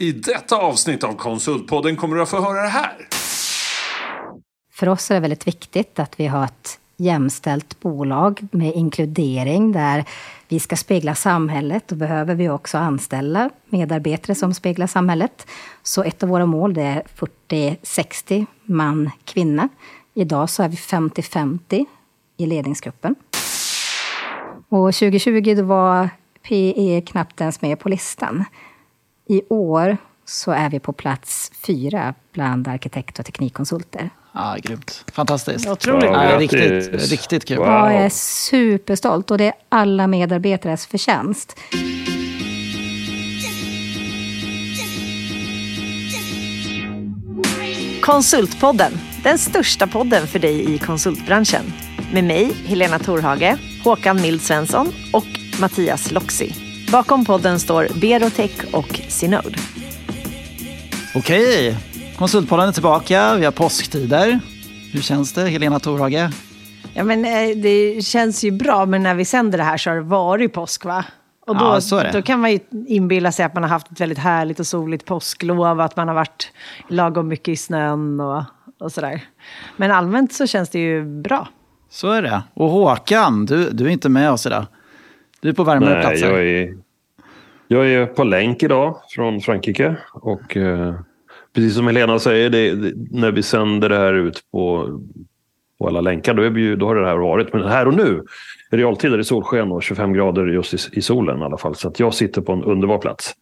[0.00, 3.08] I detta avsnitt av Konsultpodden kommer du att få höra det här.
[4.72, 10.04] För oss är det väldigt viktigt att vi har ett jämställt bolag med inkludering där
[10.48, 11.88] vi ska spegla samhället.
[11.88, 15.46] Då behöver vi också anställa medarbetare som speglar samhället.
[15.82, 17.02] Så ett av våra mål det är
[17.48, 19.68] 40-60 man kvinna.
[20.14, 21.86] Idag så är vi 50-50
[22.36, 23.14] i ledningsgruppen.
[24.68, 26.08] Och 2020 då var
[26.48, 28.44] PE knappt ens med på listan.
[29.30, 34.10] I år så är vi på plats fyra bland arkitekt och teknikkonsulter.
[34.32, 35.04] Ja, grymt.
[35.12, 35.68] Fantastiskt.
[35.68, 36.04] Otroligt.
[36.04, 37.56] Ja, riktigt, riktigt kul.
[37.56, 37.66] Wow.
[37.66, 41.56] Jag är superstolt och det är alla medarbetares förtjänst.
[48.02, 48.92] Konsultpodden,
[49.24, 51.72] den största podden för dig i konsultbranschen.
[52.12, 56.67] Med mig, Helena Torhage, Håkan Mild Svensson och Mattias Loxi.
[56.92, 59.58] Bakom podden står Berotech och Synode.
[61.14, 61.76] Okej,
[62.18, 63.34] Konsultpodden är tillbaka.
[63.36, 64.40] Vi har påsktider.
[64.92, 66.30] Hur känns det, Helena Torhage?
[66.94, 69.96] Ja, men, eh, det känns ju bra, men när vi sänder det här så har
[69.96, 71.04] det varit påsk, va?
[71.46, 72.10] Och då, Ja, så är det.
[72.12, 75.04] då kan man ju inbilla sig att man har haft ett väldigt härligt och soligt
[75.06, 76.52] påsklov, att man har varit
[76.88, 78.42] lagom mycket i snön och,
[78.80, 79.20] och sådär.
[79.76, 81.48] Men allmänt så känns det ju bra.
[81.90, 82.42] Så är det.
[82.54, 84.66] Och Håkan, du, du är inte med oss idag.
[85.40, 86.30] Du är på varmare Nej, platser.
[86.30, 86.74] jag är,
[87.68, 89.96] jag är på länk idag från Frankrike.
[90.12, 90.94] Och eh,
[91.54, 94.88] precis som Helena säger, det, det, när vi sänder det här ut på,
[95.78, 97.52] på alla länkar, då, är vi ju, då har det här varit.
[97.52, 98.24] Men här och nu,
[98.72, 101.74] i realtid är det solsken och 25 grader just i, i solen i alla fall.
[101.74, 103.34] Så jag sitter på en underbar plats.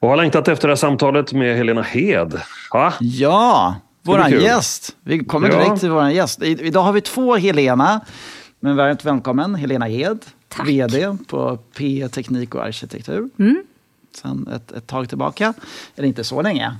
[0.00, 2.40] Och har längtat efter det här samtalet med Helena Hed.
[2.72, 2.92] Va?
[3.00, 4.42] Ja, våran kul.
[4.42, 4.96] gäst.
[5.04, 5.56] Vi kommer Ja.
[5.58, 6.42] direkt till våran gäst.
[6.42, 8.00] I, idag har vi två Helena.
[8.60, 10.18] Men varmt välkommen Helena Hed,
[10.50, 10.68] Tack.
[10.68, 13.28] VD på PE Teknik och Arkitektur.
[13.38, 13.62] Mm.
[14.14, 15.54] Sen ett, ett tag tillbaka,
[15.96, 16.76] eller inte så länge.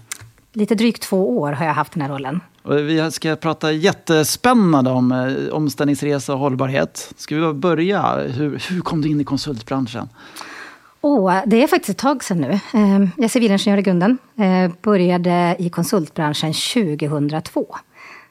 [0.53, 2.41] Lite drygt två år har jag haft den här rollen.
[2.63, 7.13] Och vi ska prata jättespännande om eh, omställningsresa och hållbarhet.
[7.17, 8.17] Ska vi börja?
[8.17, 10.09] Hur, hur kom du in i konsultbranschen?
[11.01, 12.51] Åh, det är faktiskt ett tag sedan nu.
[12.51, 14.19] Eh, Jag är civilingenjör i grunden.
[14.37, 17.77] Eh, Började i konsultbranschen 2002.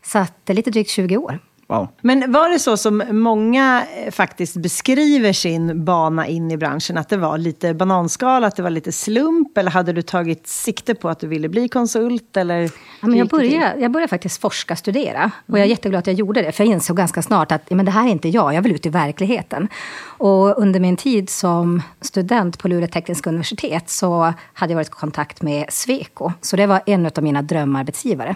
[0.05, 1.39] Så att det är lite drygt 20 år.
[1.69, 1.87] Wow.
[2.01, 6.97] Men var det så som många eh, faktiskt beskriver sin bana in i branschen?
[6.97, 9.57] Att det var lite bananskal, att det var lite slump?
[9.57, 12.37] Eller hade du tagit sikte på att du ville bli konsult?
[12.37, 12.61] Eller
[13.01, 15.31] Ja, men jag, började, jag började faktiskt forska, studera.
[15.45, 16.51] Och jag är jätteglad att jag gjorde det.
[16.51, 18.85] För jag insåg ganska snart att men det här är inte jag, jag vill ut
[18.85, 19.67] i verkligheten.
[20.03, 24.91] Och under min tid som student på Luleå tekniska universitet så hade jag varit i
[24.91, 26.31] kontakt med Sweco.
[26.41, 28.35] Så det var en av mina drömarbetsgivare.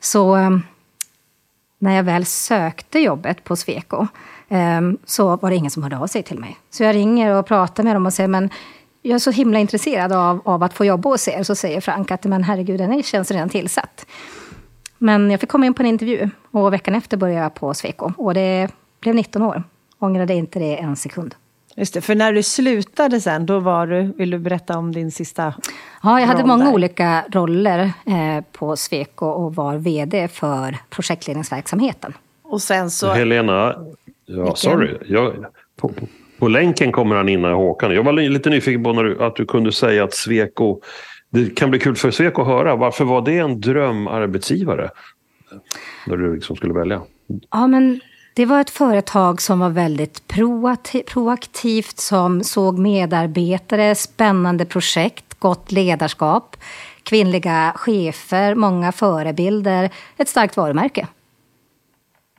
[0.00, 0.50] Så eh,
[1.86, 4.06] när jag väl sökte jobbet på Sweco
[4.48, 6.56] ehm, så var det ingen som hörde av sig till mig.
[6.70, 8.50] Så jag ringer och pratar med dem och säger men
[9.02, 11.42] jag är så himla intresserad av, av att få jobba hos er.
[11.42, 14.06] Så säger Frank att men herregud, den är- känns redan tillsatt.
[14.98, 18.12] Men jag fick komma in på en intervju och veckan efter började jag på Sweco.
[18.16, 18.68] Och det
[19.00, 19.62] blev 19 år.
[19.98, 21.34] Ångrade inte det en sekund.
[21.78, 25.10] Just det, för när du slutade sen, då var du, vill du berätta om din
[25.10, 25.54] sista
[26.02, 26.72] Ja, jag hade roll många där?
[26.72, 32.12] olika roller eh, på Sweco och var vd för projektledningsverksamheten.
[32.42, 33.12] Och sen så...
[33.12, 33.74] Helena,
[34.26, 34.96] ja, sorry.
[35.08, 35.32] Jag,
[35.76, 36.06] på, på,
[36.38, 37.94] på länken kommer han innan Håkan.
[37.94, 40.80] Jag var lite nyfiken på när du, att du kunde säga att Sweco...
[41.30, 42.76] Det kan bli kul för Sweco att höra.
[42.76, 44.90] Varför var det en drömarbetsgivare?
[46.06, 47.02] När du liksom skulle välja.
[47.50, 48.00] Ja, men
[48.36, 50.28] det var ett företag som var väldigt
[51.06, 56.56] proaktivt, som såg medarbetare, spännande projekt, gott ledarskap,
[57.02, 61.06] kvinnliga chefer, många förebilder, ett starkt varumärke.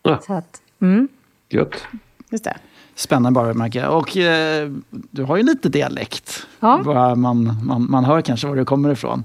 [0.03, 0.19] Ja.
[0.27, 1.07] Så att, mm.
[1.49, 1.87] Gött.
[2.29, 2.57] Just det.
[2.95, 3.87] Spännande varumärke.
[3.87, 6.47] Och eh, du har ju lite dialekt.
[6.59, 6.77] Ja.
[7.15, 9.23] Man, man, man hör kanske var du kommer ifrån.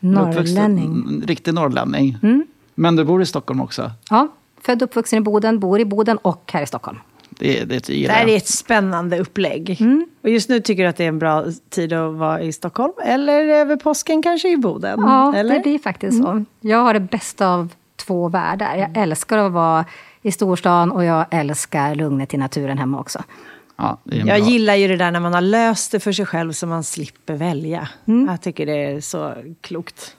[0.00, 1.22] Norrlänning.
[1.26, 2.18] Riktig norrlänning.
[2.22, 2.46] Mm.
[2.74, 3.90] Men du bor i Stockholm också.
[4.10, 4.28] Ja,
[4.64, 6.98] född och uppvuxen i Boden, bor i Boden och här i Stockholm.
[7.38, 9.78] Det, det Det här är ett spännande upplägg.
[10.22, 12.92] Och just nu tycker du att det är en bra tid att vara i Stockholm?
[13.04, 15.00] Eller över påsken kanske i Boden?
[15.00, 15.54] Ja, eller?
[15.54, 16.44] det blir faktiskt så.
[16.60, 18.76] Jag har det bästa av två världar.
[18.76, 19.84] Jag älskar att vara
[20.22, 23.22] i storstan och jag älskar lugnet i naturen hemma också.
[23.76, 24.48] Ja, det är en Jag bra.
[24.48, 27.34] gillar ju det där när man har löst det för sig själv så man slipper
[27.34, 27.88] välja.
[28.04, 30.16] Jag tycker det är så klokt.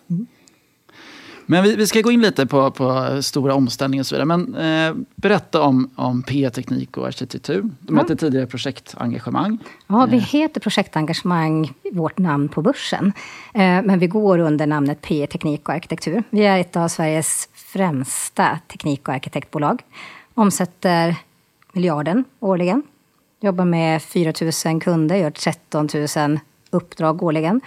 [1.45, 4.25] Men vi, vi ska gå in lite på, på stora omställningar och så vidare.
[4.25, 7.69] Men eh, berätta om, om P-teknik och arkitektur.
[7.79, 9.57] De hette tidigare projektengagemang.
[9.87, 13.13] Ja, vi heter Projektengagemang, vårt namn på börsen.
[13.53, 16.23] Eh, Men vi går under namnet PE Teknik och Arkitektur.
[16.29, 19.81] Vi är ett av Sveriges främsta teknik och arkitektbolag.
[20.33, 21.15] Omsätter
[21.73, 22.83] miljarden årligen.
[23.41, 24.33] Jobbar med 4
[24.65, 26.39] 000 kunder, gör 13 000
[26.69, 27.61] uppdrag årligen.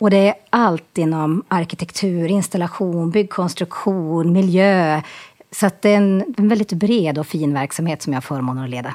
[0.00, 5.02] Och det är allt inom arkitektur, installation, byggkonstruktion, miljö.
[5.50, 8.70] Så det är en, en väldigt bred och fin verksamhet som jag har förmånen att
[8.70, 8.94] leda.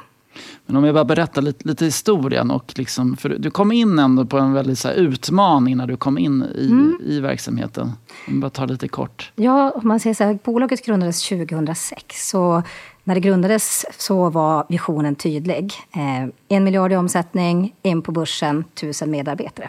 [0.66, 2.50] Men om jag bara berättar lite, lite historien.
[2.50, 6.18] Och liksom, för du kom in ändå på en väldigt så utmaning när du kom
[6.18, 6.98] in i, mm.
[7.04, 7.86] i verksamheten.
[8.26, 9.32] Om jag bara tar lite kort.
[9.34, 12.28] Ja, om man säger så här, bolaget grundades 2006.
[12.28, 12.62] Så
[13.04, 15.72] när det grundades så var visionen tydlig.
[15.94, 19.68] Eh, en miljard i omsättning, in på börsen, tusen medarbetare.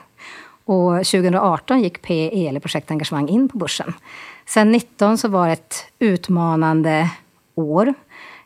[0.67, 3.93] Och 2018 gick PE, eller projektengagemang, in på börsen.
[4.45, 7.09] Sen 2019 så var det ett utmanande
[7.55, 7.93] år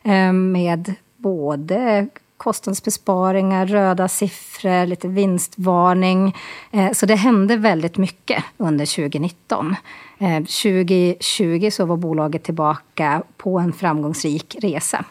[0.03, 2.07] eh, med både
[2.37, 6.35] kostnadsbesparingar, röda siffror, lite vinstvarning.
[6.71, 9.75] Eh, så det hände väldigt mycket under 2019.
[10.19, 15.05] 2020 eh, så var bolaget tillbaka på en framgångsrik resa.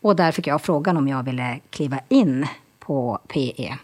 [0.00, 2.46] Och där fick jag frågan om jag ville kliva in
[2.78, 3.76] på PE.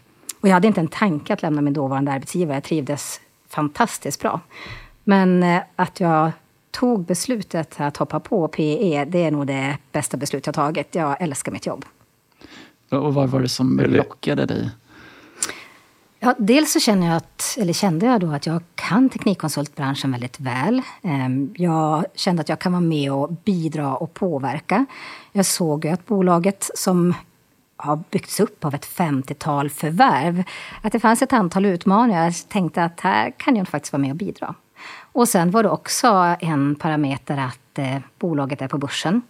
[0.47, 2.55] Och jag hade inte en tanke att lämna min dåvarande arbetsgivare.
[2.55, 4.39] Jag trivdes fantastiskt bra.
[5.03, 6.31] Men eh, att jag
[6.71, 10.95] tog beslutet att hoppa på PE, det är nog det bästa beslut jag tagit.
[10.95, 11.85] Jag älskar mitt jobb.
[12.89, 14.69] Och vad var det som lockade dig?
[16.19, 20.39] Ja, dels så känner jag att, eller kände jag då att jag kan teknikkonsultbranschen väldigt
[20.39, 20.81] väl.
[21.01, 24.85] Ehm, jag kände att jag kan vara med och bidra och påverka.
[25.31, 27.13] Jag såg ju att bolaget som
[27.77, 30.43] har byggts upp av ett 50-tal förvärv,
[30.81, 32.23] att det fanns ett antal utmaningar.
[32.23, 34.55] Jag tänkte att här kan jag faktiskt vara med och bidra.
[35.11, 39.21] Och sen var det också en parameter att eh, bolaget är på börsen.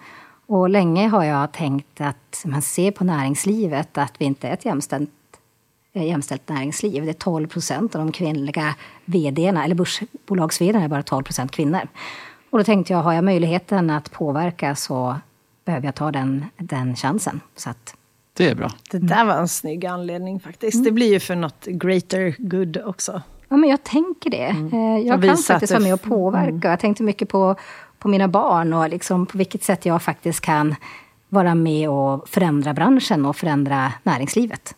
[0.45, 4.65] Och länge har jag tänkt att man ser på näringslivet att vi inte är ett
[4.65, 5.11] jämställt
[5.97, 7.05] Eh, jämställt näringsliv.
[7.05, 11.87] Det är 12 procent av de kvinnliga vdarna, eller börsbolags är bara 12 procent kvinnor.
[12.49, 15.15] Och då tänkte jag, har jag möjligheten att påverka så
[15.65, 17.41] behöver jag ta den, den chansen.
[17.55, 17.95] Så att,
[18.37, 18.71] det är bra.
[18.91, 20.75] Det där var en snygg anledning faktiskt.
[20.75, 20.85] Mm.
[20.85, 23.21] Det blir ju för något greater good också.
[23.49, 24.45] Ja, men jag tänker det.
[24.45, 24.73] Mm.
[24.73, 26.49] Eh, jag kan faktiskt vara med och påverka.
[26.49, 26.69] Mm.
[26.69, 27.55] Jag tänkte mycket på,
[27.99, 30.75] på mina barn och liksom på vilket sätt jag faktiskt kan
[31.29, 34.75] vara med och förändra branschen och förändra näringslivet.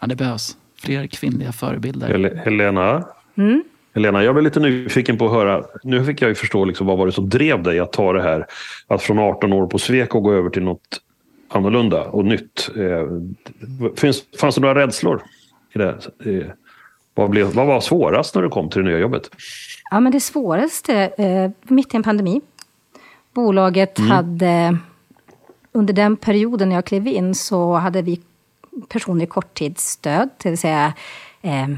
[0.00, 2.42] Ja, det behövs fler kvinnliga förebilder.
[2.44, 3.04] Helena?
[3.36, 3.64] Mm?
[3.94, 5.64] Helena, jag blir lite nyfiken på att höra.
[5.82, 8.22] Nu fick jag ju förstå liksom, vad var det som drev dig att ta det
[8.22, 8.46] här.
[8.86, 11.00] Att från 18 år på Sweco gå över till något
[11.48, 12.70] annorlunda och nytt.
[12.76, 13.08] Eh,
[13.96, 15.22] finns, fanns det några rädslor?
[15.74, 15.98] I det?
[16.24, 16.46] Eh,
[17.14, 19.30] vad, blev, vad var svårast när du kom till det nya jobbet?
[19.90, 22.40] Ja, men det svåraste, eh, mitt i en pandemi.
[23.34, 24.10] Bolaget mm.
[24.10, 24.78] hade,
[25.72, 28.20] under den perioden när jag klev in så hade vi
[28.88, 30.92] personer i korttidsstöd, det vill säga
[31.42, 31.68] eh,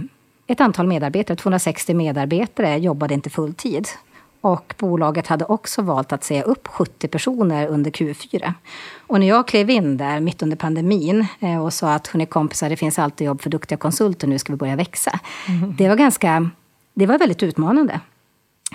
[0.47, 3.89] ett antal medarbetare, 260 medarbetare jobbade inte fulltid.
[4.49, 8.53] Och bolaget hade också valt att säga upp 70 personer under Q4.
[9.07, 12.69] Och när jag klev in där mitt under pandemin eh, och sa att hörni kompisar,
[12.69, 15.21] det finns alltid jobb för duktiga konsulter, nu ska vi börja växa.
[15.49, 15.75] Mm.
[15.79, 16.51] Det var ganska,
[16.95, 18.01] det var väldigt utmanande.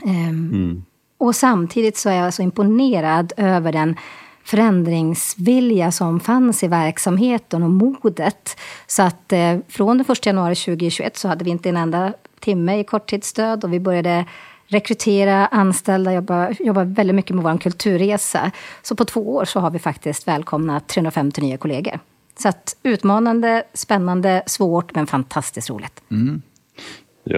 [0.03, 0.85] Um, mm.
[1.17, 3.95] Och samtidigt så är jag så imponerad över den
[4.43, 8.59] förändringsvilja som fanns i verksamheten och modet.
[8.87, 12.79] Så att eh, från den 1 januari 2021 så hade vi inte en enda timme
[12.79, 14.25] i korttidsstöd och vi började
[14.73, 18.51] rekrytera, anställda, jobba, jobba väldigt mycket med vår kulturresa.
[18.81, 21.99] Så på två år så har vi faktiskt välkomnat 350 nya kollegor.
[22.39, 26.03] Så att utmanande, spännande, svårt men fantastiskt roligt.
[26.11, 26.41] Mm.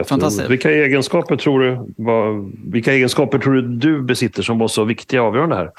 [0.05, 0.49] Fantastiskt.
[0.49, 5.21] Vilka egenskaper, tror du, vad, vilka egenskaper tror du du besitter som var så viktiga
[5.21, 5.71] och avgörande här?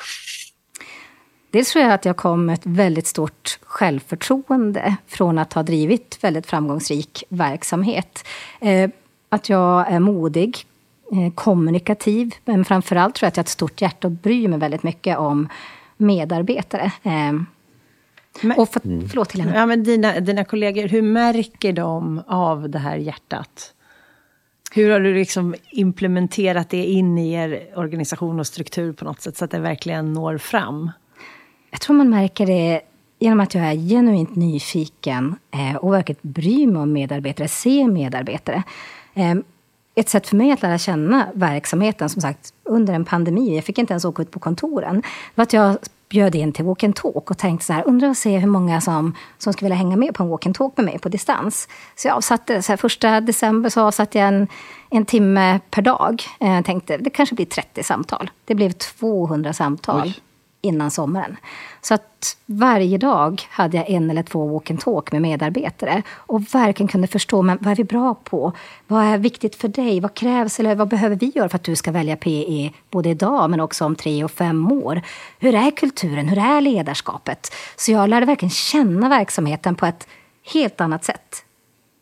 [1.50, 6.18] Dels tror jag att jag kom med ett väldigt stort självförtroende från att ha drivit
[6.20, 8.26] väldigt framgångsrik verksamhet.
[8.60, 8.90] Eh,
[9.28, 10.58] att jag är modig,
[11.34, 14.82] kommunikativ, men framförallt tror jag att jag har ett stort hjärta och bryr mig väldigt
[14.82, 15.48] mycket om
[15.96, 16.92] medarbetare.
[17.02, 17.32] Eh,
[18.42, 19.54] men, och för, förlåt Helena.
[19.54, 23.72] Ja, men dina, dina kollegor, hur märker de av det här hjärtat?
[24.72, 29.36] Hur har du liksom implementerat det in i er organisation och struktur på något sätt
[29.36, 30.90] så att det verkligen når fram?
[31.70, 32.80] Jag tror man märker det
[33.18, 38.62] genom att jag är genuint nyfiken eh, och verkligen bryr mig om medarbetare, ser medarbetare.
[39.98, 43.78] Ett sätt för mig att lära känna verksamheten, som sagt, under en pandemi, jag fick
[43.78, 45.02] inte ens åka ut på kontoren,
[45.34, 45.76] var att jag
[46.08, 48.80] bjöd in till walk and talk och tänkte så här, undrar och se hur många
[48.80, 51.68] som, som skulle vilja hänga med på en walk and talk med mig på distans.
[51.94, 54.48] Så jag avsatte, så här, första december så avsatte jag en,
[54.90, 56.22] en timme per dag.
[56.38, 58.30] Jag tänkte, det kanske blir 30 samtal.
[58.44, 60.02] Det blev 200 samtal.
[60.04, 60.22] Oj
[60.60, 61.36] innan sommaren.
[61.80, 66.54] Så att varje dag hade jag en eller två walk and talk med medarbetare och
[66.54, 68.52] verkligen kunde förstå men vad är vi bra på?
[68.86, 70.00] Vad är viktigt för dig?
[70.00, 73.50] Vad krävs eller vad behöver vi göra för att du ska välja PE både idag
[73.50, 75.02] men också om tre och fem år?
[75.38, 76.28] Hur är kulturen?
[76.28, 77.52] Hur är ledarskapet?
[77.76, 80.08] Så jag lärde verkligen känna verksamheten på ett
[80.52, 81.45] helt annat sätt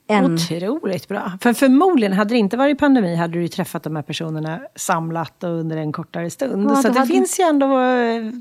[0.07, 0.35] en...
[0.35, 1.33] Otroligt bra.
[1.41, 5.45] För förmodligen, hade det inte varit pandemi, hade du ju träffat de här personerna samlat
[5.45, 6.71] och under en kortare stund.
[6.71, 7.67] Ja, så det hade- finns ju ändå,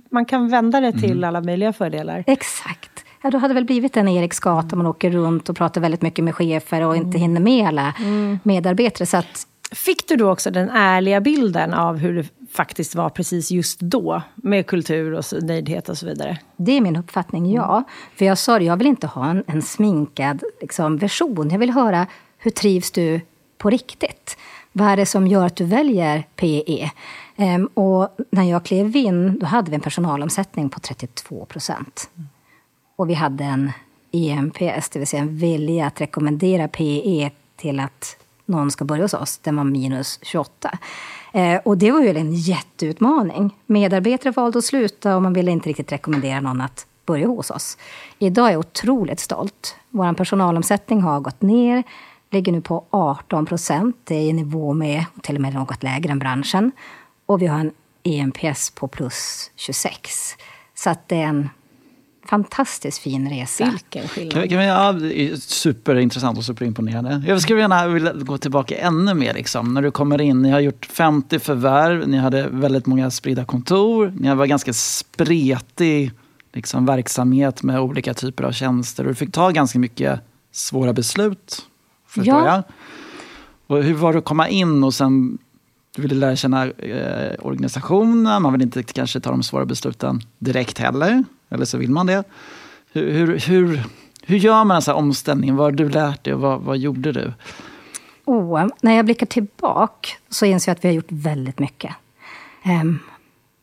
[0.10, 2.24] man kan vända det till alla möjliga fördelar.
[2.27, 2.89] Exakt.
[3.22, 6.25] Ja, då hade det väl blivit en Eriksgata, man åker runt och pratar väldigt mycket
[6.25, 7.93] med chefer och inte hinner med alla
[8.43, 9.05] medarbetare.
[9.05, 13.79] Så att, Fick du då också den ärliga bilden av hur faktiskt var precis just
[13.79, 14.22] då?
[14.36, 16.38] Med kultur och nöjdhet och så vidare.
[16.57, 17.83] det är min uppfattning, ja.
[18.15, 21.50] För jag sa det, jag vill inte ha en, en sminkad liksom, version.
[21.50, 22.07] Jag vill höra,
[22.38, 23.22] hur trivs du
[23.57, 24.38] på riktigt?
[24.72, 26.91] Vad är det som gör att du väljer PE?
[27.36, 32.10] Ehm, och när jag klev in, då hade vi en personalomsättning på 32 procent.
[32.95, 33.72] Och vi hade en
[34.12, 39.13] EMPS, det vill säga en vilja att rekommendera PE till att någon ska börja hos
[39.13, 39.38] oss.
[39.38, 40.77] Den var minus 28.
[41.35, 43.57] Eh, och det var ju en jätteutmaning.
[43.65, 47.77] Medarbetare valde att sluta och man ville inte riktigt rekommendera någon att börja hos oss.
[48.19, 49.75] Idag är jag otroligt stolt.
[49.89, 51.83] Vår personalomsättning har gått ner,
[52.29, 53.97] ligger nu på 18 procent.
[54.03, 56.71] Det är i nivå med, och till och med något lägre än branschen.
[57.25, 57.71] Och vi har en
[58.03, 60.35] EMPS på plus 26.
[60.75, 61.49] Så att det är en
[62.25, 63.63] fantastiskt fin resa.
[63.65, 64.42] Vilken Kan, skillnad.
[64.44, 67.24] vi- kan vi, ja, det är superintressant och superimponerande.
[67.27, 69.34] Jag skulle gärna vilja gå tillbaka ännu mer.
[69.34, 69.74] Liksom.
[69.74, 74.13] När du kommer in, ni har gjort 50 förvärv, ni hade väldigt många spridda kontor,
[74.20, 76.12] ni var ganska spretig
[76.53, 80.20] liksom, verksamhet med olika typer av tjänster och du fick ta ganska mycket
[80.51, 81.65] svåra beslut,
[82.15, 82.46] Ja.
[82.46, 82.63] jag.
[83.68, 85.38] Och hur var det att komma in och sen
[85.96, 90.80] du ville lära känna eh, organisationen, man vill inte kanske ta de svåra besluten direkt
[90.80, 92.24] heller, eller så vill man det.
[92.91, 93.83] Hur, hur, hur,
[94.24, 95.55] hur gör man en sån här omställning?
[95.55, 97.33] Vad har du lärt dig och vad, vad gjorde du?
[98.25, 101.95] Oh, när jag blickar tillbaka så inser jag att vi har gjort väldigt mycket.
[102.65, 103.00] Um,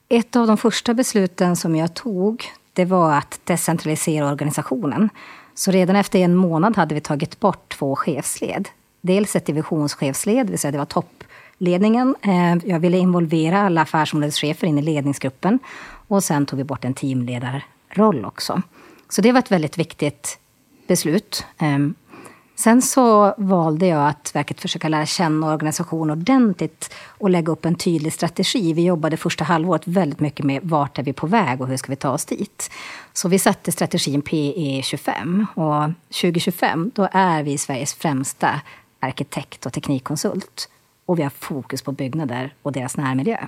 [0.08, 5.10] ett av de första besluten som jag tog, det var att decentralisera organisationen.
[5.54, 8.68] Så redan efter en månad hade vi tagit bort två chefsled.
[9.00, 12.16] Dels ett divisionschefsled, det vill säga det var toppledningen.
[12.22, 15.58] Ehm, jag ville involvera alla affärsområdeschefer in i ledningsgruppen.
[16.08, 16.94] Och sen tog vi bort en
[17.90, 18.62] roll också.
[19.08, 20.38] Så det var ett väldigt viktigt
[20.86, 21.44] beslut.
[21.58, 21.94] Ehm,
[22.56, 27.74] sen så valde jag att verkligen försöka lära känna organisationen ordentligt och lägga upp en
[27.74, 28.72] tydlig strategi.
[28.72, 31.92] Vi jobbade första halvåret väldigt mycket med vart är vi på väg och hur ska
[31.92, 32.70] vi ta oss dit.
[33.12, 35.92] Så vi satte strategin PE25 och
[36.22, 38.60] 2025 då är vi Sveriges främsta
[39.00, 40.68] arkitekt och teknikkonsult.
[41.06, 43.46] Och vi har fokus på byggnader och deras närmiljö.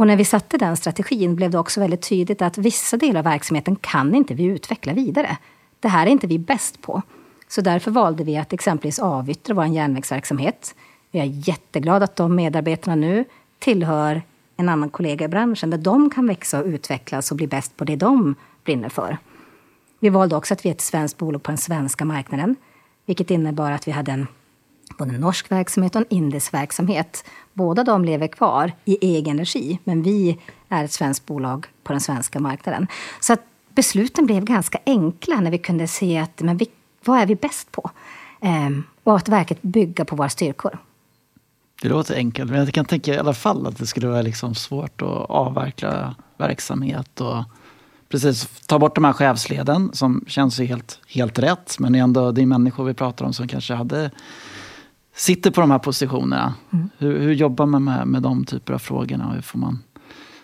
[0.00, 3.24] Och när vi satte den strategin blev det också väldigt tydligt att vissa delar av
[3.24, 5.36] verksamheten kan inte vi utveckla vidare.
[5.80, 7.02] Det här är inte vi bäst på.
[7.48, 10.74] Så därför valde vi att exempelvis avyttra vår järnvägsverksamhet.
[11.10, 13.24] Jag är jätteglad att de medarbetarna nu
[13.58, 14.22] tillhör
[14.56, 17.84] en annan kollega i branschen där de kan växa och utvecklas och bli bäst på
[17.84, 19.18] det de brinner för.
[19.98, 22.56] Vi valde också att vi är ett svenskt bolag på den svenska marknaden.
[23.06, 24.26] Vilket innebar att vi hade en
[24.98, 27.24] både norsk verksamhet och en indisk verksamhet.
[27.52, 32.00] Båda de lever kvar i egen regi, men vi är ett svenskt bolag på den
[32.00, 32.86] svenska marknaden.
[33.20, 33.40] Så att
[33.74, 36.66] besluten blev ganska enkla när vi kunde se att men vi,
[37.04, 37.90] vad är vi bäst på?
[38.40, 40.78] Ehm, och att verkligen bygga på våra styrkor.
[41.82, 44.54] Det låter enkelt, men jag kan tänka i alla fall att det skulle vara liksom
[44.54, 47.44] svårt att avverka verksamhet och
[48.08, 51.76] precis ta bort de här chefsleden som känns ju helt, helt rätt.
[51.78, 54.10] Men det är ändå det är människor vi pratar om som kanske hade
[55.20, 56.54] sitter på de här positionerna.
[56.98, 59.28] Hur, hur jobbar man med, med de typer av frågorna?
[59.28, 59.78] Och hur får man,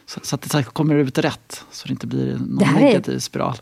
[0.07, 3.57] så, så att det kommer ut rätt, så det inte blir någon är- negativ spiral.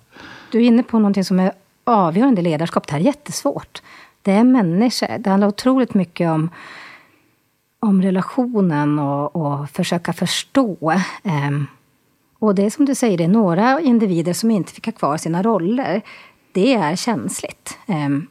[0.51, 1.53] Du är inne på någonting som är
[1.85, 2.87] avgörande i ledarskap.
[2.87, 3.83] Det här är jättesvårt.
[4.23, 5.19] Det är människor.
[5.19, 6.51] Det handlar otroligt mycket om,
[7.81, 11.01] om relationen och, och försöka förstå.
[11.23, 11.67] Ehm,
[12.39, 15.17] och det är som du säger, det är några individer som inte fick ha kvar
[15.17, 16.03] sina roller.
[16.53, 17.79] Det är känsligt.
[17.87, 18.27] Ehm,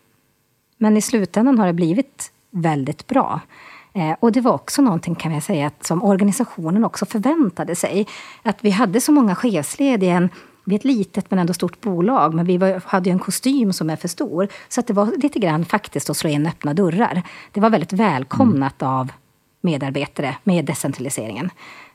[0.78, 3.42] men i slutändan har det blivit väldigt bra.
[3.94, 8.08] Eh, och det var också någonting kan jag säga att som organisationen också förväntade sig.
[8.44, 10.30] Att vi hade så många chefsled i en
[10.66, 13.74] vi är ett litet men ändå stort bolag, men vi var, hade ju en kostym
[13.74, 14.48] som är för stor.
[14.70, 17.24] Så att det var lite grann faktiskt att slå in öppna dörrar.
[17.52, 19.12] Det var väldigt välkomnat av
[19.62, 21.50] medarbetare med decentraliseringen.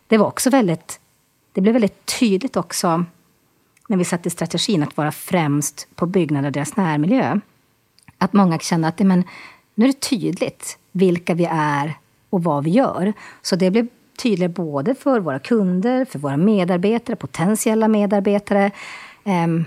[0.07, 1.01] Det var också väldigt,
[1.53, 3.05] det blev väldigt tydligt också
[3.89, 7.41] när vi satte strategin att vara främst på byggnader och deras närmiljö.
[8.19, 9.25] Att många kände att men,
[9.79, 11.99] nu är det tydligt vilka vi är
[12.31, 13.13] och vad vi gör.
[13.43, 13.89] Så det blev
[14.23, 18.71] tydligare både för våra kunder, för våra medarbetare, potentiella medarbetare.
[19.25, 19.65] Ehm,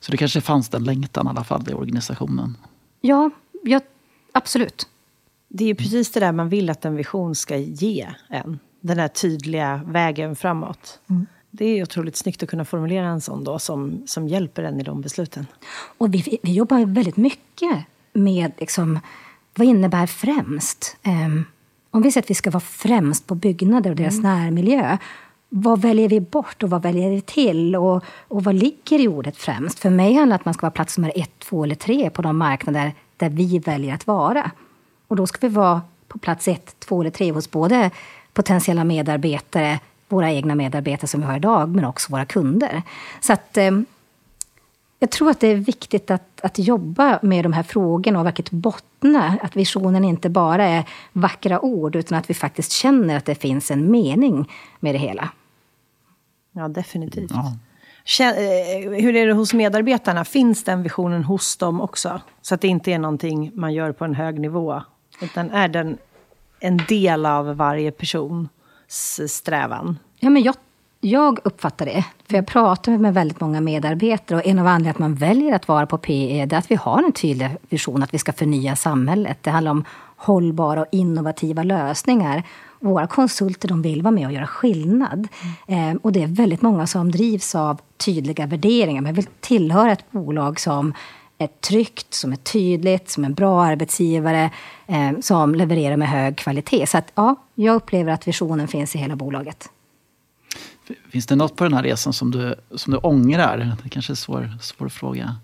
[0.00, 2.56] Så det kanske fanns den längtan i alla fall i organisationen.
[3.00, 3.30] ja,
[3.64, 3.80] ja,
[4.32, 4.88] absolut.
[5.48, 8.58] Det är ju precis det där man vill att en vision ska ge en.
[8.80, 11.00] Den här tydliga vägen framåt.
[11.50, 14.82] det är otroligt snyggt att kunna formulera en sån då som, som hjälper en i
[14.82, 15.46] de besluten.
[15.98, 18.98] Och vi, vi jobbar väldigt mycket med liksom,
[19.54, 20.96] vad innebär främst?
[21.06, 21.44] Um,
[21.90, 24.22] om vi säger att vi ska vara främst på byggnader och deras mm.
[24.22, 24.98] närmiljö,
[25.48, 27.76] vad väljer vi bort och vad väljer vi till?
[27.76, 29.78] Och, och vad ligger i ordet främst?
[29.78, 32.10] För mig handlar det om att man ska vara plats nummer ett, två eller tre
[32.10, 34.50] på de marknader där vi väljer att vara.
[35.08, 37.90] Och då ska vi vara på plats ett, två eller tre hos både
[38.32, 42.82] potentiella medarbetare, våra egna medarbetare som vi har idag, men också våra kunder.
[43.20, 43.70] Så att, eh,
[44.98, 48.60] jag tror att det är viktigt att, att jobba med de här frågorna och verkligen
[48.60, 53.34] bottna att visionen inte bara är vackra ord, utan att vi faktiskt känner att det
[53.34, 54.50] finns en mening
[54.80, 55.28] med det hela.
[56.52, 57.30] Ja, definitivt.
[57.30, 57.54] Ja.
[58.20, 60.24] Eh, hur är det hos medarbetarna?
[60.24, 62.20] Finns den visionen hos dem också?
[62.42, 64.82] Så att det inte är någonting man gör på en hög nivå,
[65.22, 65.98] utan är den
[66.60, 68.48] en del av varje persons
[69.28, 69.98] strävan?
[70.20, 70.54] Ja, men jag
[71.00, 74.98] jag uppfattar det, för jag pratar med väldigt många medarbetare och en av anledningarna att
[74.98, 78.18] man väljer att vara på PE är att vi har en tydlig vision att vi
[78.18, 79.38] ska förnya samhället.
[79.42, 79.84] Det handlar om
[80.16, 82.42] hållbara och innovativa lösningar.
[82.80, 85.28] Våra konsulter de vill vara med och göra skillnad.
[85.66, 85.96] Mm.
[85.96, 89.02] Eh, och det är väldigt många som drivs av tydliga värderingar.
[89.02, 90.94] Man vill tillhöra ett bolag som
[91.38, 94.50] är tryggt, som är tydligt, som är en bra arbetsgivare,
[94.86, 96.86] eh, som levererar med hög kvalitet.
[96.86, 99.70] Så att, ja, jag upplever att visionen finns i hela bolaget.
[101.10, 103.76] Finns det något på den här resan som du, som du ångrar?
[103.82, 105.36] Det kanske är en svår, svår fråga.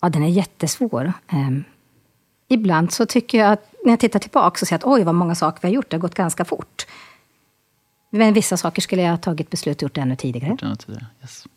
[0.00, 1.12] Ja, den är jättesvår.
[1.32, 1.64] Um,
[2.48, 5.34] ibland så tycker jag att när jag tittar tillbaka och ser att oj, vad många
[5.34, 5.90] saker vi har gjort.
[5.90, 6.86] Det har gått ganska fort.
[8.10, 10.56] Men vissa saker skulle jag ha tagit beslut och gjort ännu tidigare.
[10.62, 11.06] Ännu tidigare.
[11.22, 11.46] Yes.
[11.46, 11.52] Mm.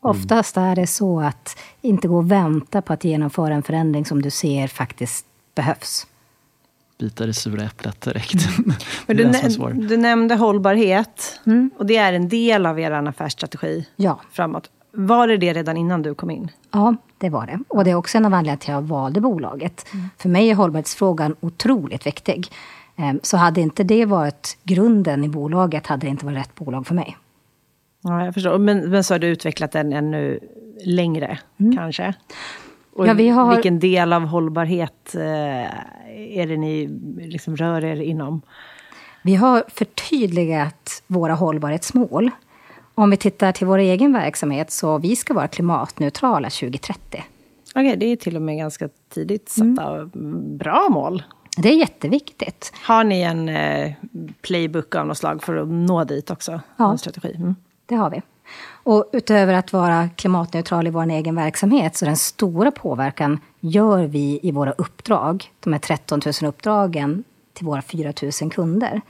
[0.00, 4.22] Oftast är det så att inte gå och vänta på att genomföra en förändring som
[4.22, 6.06] du ser faktiskt behövs
[6.98, 8.48] bita det sura äpplet direkt.
[9.06, 9.32] Men du,
[9.88, 11.70] du, nämnde hållbarhet mm.
[11.78, 14.20] och det är en del av er affärsstrategi ja.
[14.32, 14.70] framåt.
[14.92, 16.50] Var det det redan innan du kom in?
[16.70, 17.58] Ja, det var det.
[17.68, 19.86] Och det är också en av anledningarna till att jag valde bolaget.
[19.92, 20.08] Mm.
[20.18, 22.48] För mig är hållbarhetsfrågan otroligt viktig.
[22.96, 26.86] Ehm, så hade inte det varit grunden i bolaget hade det inte varit rätt bolag
[26.86, 27.16] för mig.
[28.02, 28.58] Ja, jag förstår.
[28.58, 30.40] Men, men så har du utvecklat den ännu
[30.84, 31.76] längre, mm.
[31.76, 32.14] kanske?
[32.96, 33.54] Och ja, vi har...
[33.54, 35.64] Vilken del av hållbarhet eh,
[36.38, 36.86] är det ni
[37.18, 38.42] liksom rör er inom?
[39.22, 42.30] Vi har förtydligat våra hållbarhetsmål.
[42.94, 46.98] Om vi tittar till vår egen verksamhet så vi ska vara klimatneutrala 2030.
[47.10, 50.58] Okej, okay, det är till och med ganska tidigt satta mm.
[50.58, 51.22] bra mål.
[51.56, 52.72] Det är jätteviktigt.
[52.82, 53.92] Har ni en eh,
[54.42, 56.60] playbook av något slag för att nå dit också?
[56.76, 57.34] Ja, en strategi?
[57.36, 57.54] Mm.
[57.86, 58.22] det har vi.
[58.86, 64.40] Och utöver att vara klimatneutral i vår egen verksamhet, så den stora påverkan gör vi
[64.42, 69.00] i våra uppdrag, de här 13 000 uppdragen till våra 4 000 kunder.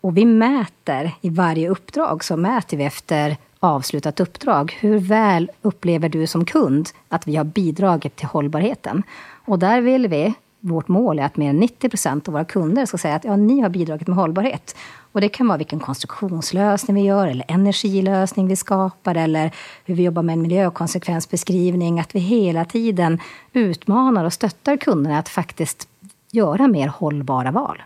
[0.00, 4.76] Och vi mäter, i varje uppdrag så mäter vi efter avslutat uppdrag.
[4.80, 9.02] Hur väl upplever du som kund att vi har bidragit till hållbarheten?
[9.44, 12.86] Och där vill vi, vårt mål är att mer än 90 procent av våra kunder
[12.86, 14.76] ska säga att ja, ni har bidragit med hållbarhet.
[15.12, 19.50] Och det kan vara vilken konstruktionslösning vi gör, eller energilösning vi skapar, eller
[19.84, 22.00] hur vi jobbar med en miljökonsekvensbeskrivning.
[22.00, 23.18] Att vi hela tiden
[23.52, 25.88] utmanar och stöttar kunderna att faktiskt
[26.32, 27.82] göra mer hållbara val.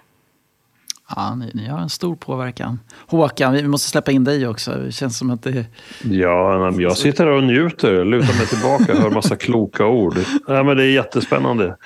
[1.17, 2.81] Ja, ni, ni, har en stor påverkan.
[3.07, 4.75] Håkan, vi måste släppa in dig också.
[4.75, 5.67] Det känns som att det...
[6.03, 10.15] Ja, jag sitter här och njuter, lutar mig tillbaka, hör massa kloka ord.
[10.47, 11.77] Ja, men det är jättespännande.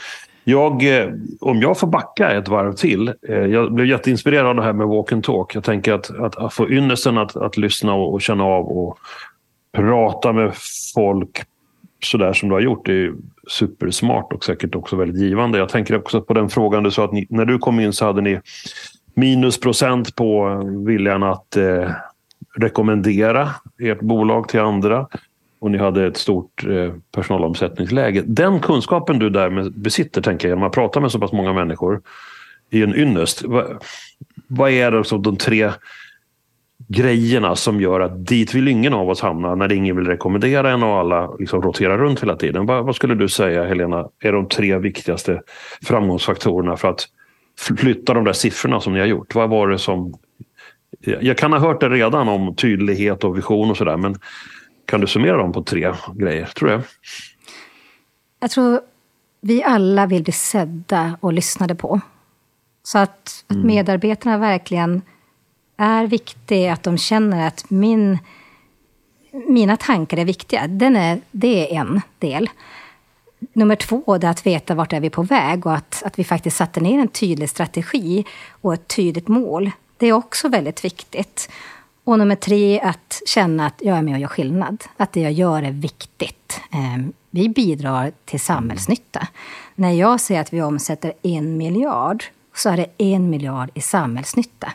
[0.48, 1.08] Jag, eh,
[1.40, 3.08] om jag får backa ett varv till.
[3.28, 5.54] Eh, jag blev jätteinspirerad av det här med walk and talk.
[5.54, 8.98] Jag tänker att, att, att få ynnesten att, att lyssna och, och, känna av och
[9.72, 10.52] prata med
[10.94, 11.42] folk
[12.04, 12.86] sådär som du har gjort.
[12.86, 13.14] Det är
[13.48, 15.58] supersmart och säkert också väldigt givande.
[15.58, 18.04] Jag tänker också på den frågan du sa att ni, när du kom in så
[18.04, 18.40] hade ni
[19.14, 21.90] minusprocent på eh, viljan att eh,
[22.56, 23.48] rekommendera
[23.82, 25.06] ert bolag till andra
[25.60, 28.22] och ni hade ett stort eh, personalomsättningsläge.
[28.26, 32.02] Den kunskapen du därmed besitter, tänker jag, genom att prata med så pass många människor,
[32.70, 33.42] är en ynnest.
[33.42, 33.82] Vad,
[34.46, 35.70] vad är det som de tre
[36.88, 40.82] grejerna som gör att dit vill ingen av oss hamna när ingen vill rekommendera en
[40.82, 42.66] och alla liksom roterar runt hela tiden.
[42.66, 45.42] Vad, vad skulle du säga, Helena, är de tre viktigaste
[45.82, 47.06] framgångsfaktorerna för att
[47.78, 49.34] flytta de där siffrorna som ni har gjort?
[49.34, 50.14] Vad var det som...
[51.00, 54.16] Jag kan ha hört det redan om tydlighet och vision och sådär, men
[54.88, 56.82] kan du summera dem på tre grejer, tror jag?
[58.40, 58.80] Jag tror
[59.40, 62.00] vi alla vill bli sedda och lyssnade på.
[62.82, 63.66] Så att, mm.
[63.66, 65.02] medarbetarna verkligen
[65.76, 68.18] är viktiga, att de känner att min,
[69.30, 70.66] mina tankar är viktiga.
[70.66, 72.50] Den är, det är en del.
[73.52, 76.56] Nummer två är att veta vart är vi på väg och att, att vi faktiskt
[76.56, 79.70] satte ner en tydlig strategi och ett tydligt mål.
[79.96, 81.50] Det är också väldigt viktigt.
[82.08, 84.84] Och nummer tre, att känna att jag är med och gör skillnad.
[84.96, 86.60] Att det jag gör är viktigt.
[86.70, 89.28] Ehm, vi bidrar till samhällsnytta.
[89.74, 94.72] När jag säger att vi omsätter en miljard, så är det en miljard i samhällsnytta.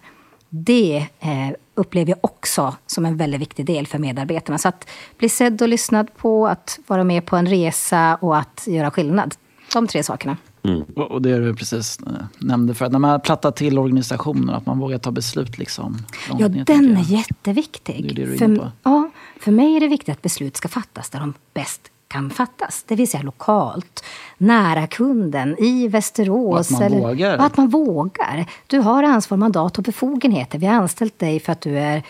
[0.50, 4.58] Det eh, upplever jag också som en väldigt viktig del för medarbetarna.
[4.58, 8.63] Så att bli sedd och lyssnad på, att vara med på en resa och att
[8.67, 9.36] göra skillnad.
[9.74, 10.38] De tre sakerna.
[10.63, 10.84] Mm.
[10.95, 14.97] Och det du precis eh, nämnde för när man plattar till organisationen, att man vågar
[14.97, 15.58] ta beslut.
[15.58, 15.97] Liksom,
[16.39, 18.15] ja, den är jätteviktig.
[18.15, 21.19] Det är det för, ja, för mig är det viktigt att beslut ska fattas där
[21.19, 22.84] de bäst kan fattas.
[22.88, 24.04] Det vill säga lokalt,
[24.38, 26.71] nära kunden, i Västerås.
[26.71, 27.38] Och att man eller, vågar.
[27.38, 28.45] att man vågar.
[28.67, 30.60] Du har ansvar, mandat och befogenheter.
[30.60, 32.04] Vi har anställt dig för att du är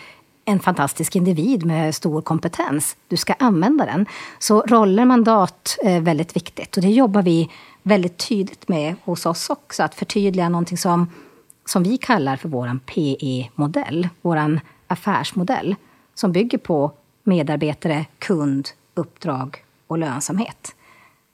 [0.44, 2.96] en fantastisk individ med stor kompetens.
[3.08, 4.06] Du ska använda den.
[4.38, 6.76] Så roller, mandat är väldigt viktigt.
[6.76, 7.50] Och det jobbar vi
[7.84, 9.82] väldigt tydligt med hos oss också.
[9.82, 11.10] Att förtydliga någonting som,
[11.64, 14.08] som vi kallar för vår PE-modell.
[14.22, 15.74] Vår affärsmodell.
[16.14, 16.92] Som bygger på
[17.22, 20.74] medarbetare, kund, uppdrag och lönsamhet.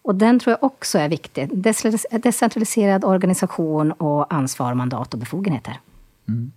[0.02, 1.48] Och den tror jag också är viktig.
[2.22, 5.80] Decentraliserad organisation och ansvar, mandat och befogenheter.
[6.28, 6.52] Mm.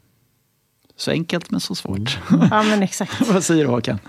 [0.95, 2.19] Så enkelt men så svårt.
[2.29, 3.27] Ja men exakt.
[3.33, 3.99] Vad säger du Håkan?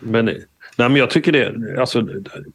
[0.00, 0.30] Men,
[0.78, 1.80] nej, men jag tycker det.
[1.80, 2.08] Alltså,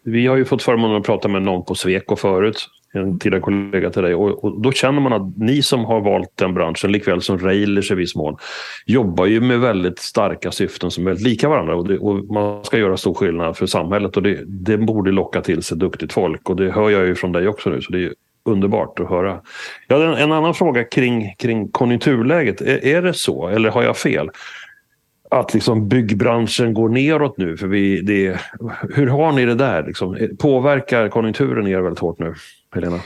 [0.04, 3.90] vi har ju fått förmånen att prata med någon på Sweco förut en tidigare kollega
[3.90, 4.16] till dig.
[4.16, 7.92] Och, och, då känner man att ni som har valt den branschen, likväl som Railers
[7.92, 8.38] i viss mån,
[8.86, 11.76] jobbar ju med väldigt starka syften som är väldigt lika varandra.
[11.76, 15.42] Och, det, och man ska göra stor skillnad för samhället och det, det, borde locka
[15.42, 16.50] till sig duktigt folk.
[16.50, 18.14] Och det hör jag ju från dig också nu, så det är
[18.46, 19.40] underbart att höra.
[19.88, 22.62] Jag hade en, en annan fråga kring, kring konjunkturläget.
[22.62, 24.30] Är, är det så, eller har jag fel?
[25.32, 27.58] Att liksom byggbranschen går neråt nu?
[27.58, 28.40] För vi, det,
[28.96, 29.84] hur har ni det där?
[29.84, 32.34] Liksom, påverkar konjunkturen er väldigt hårt nu?
[32.76, 33.00] Helena?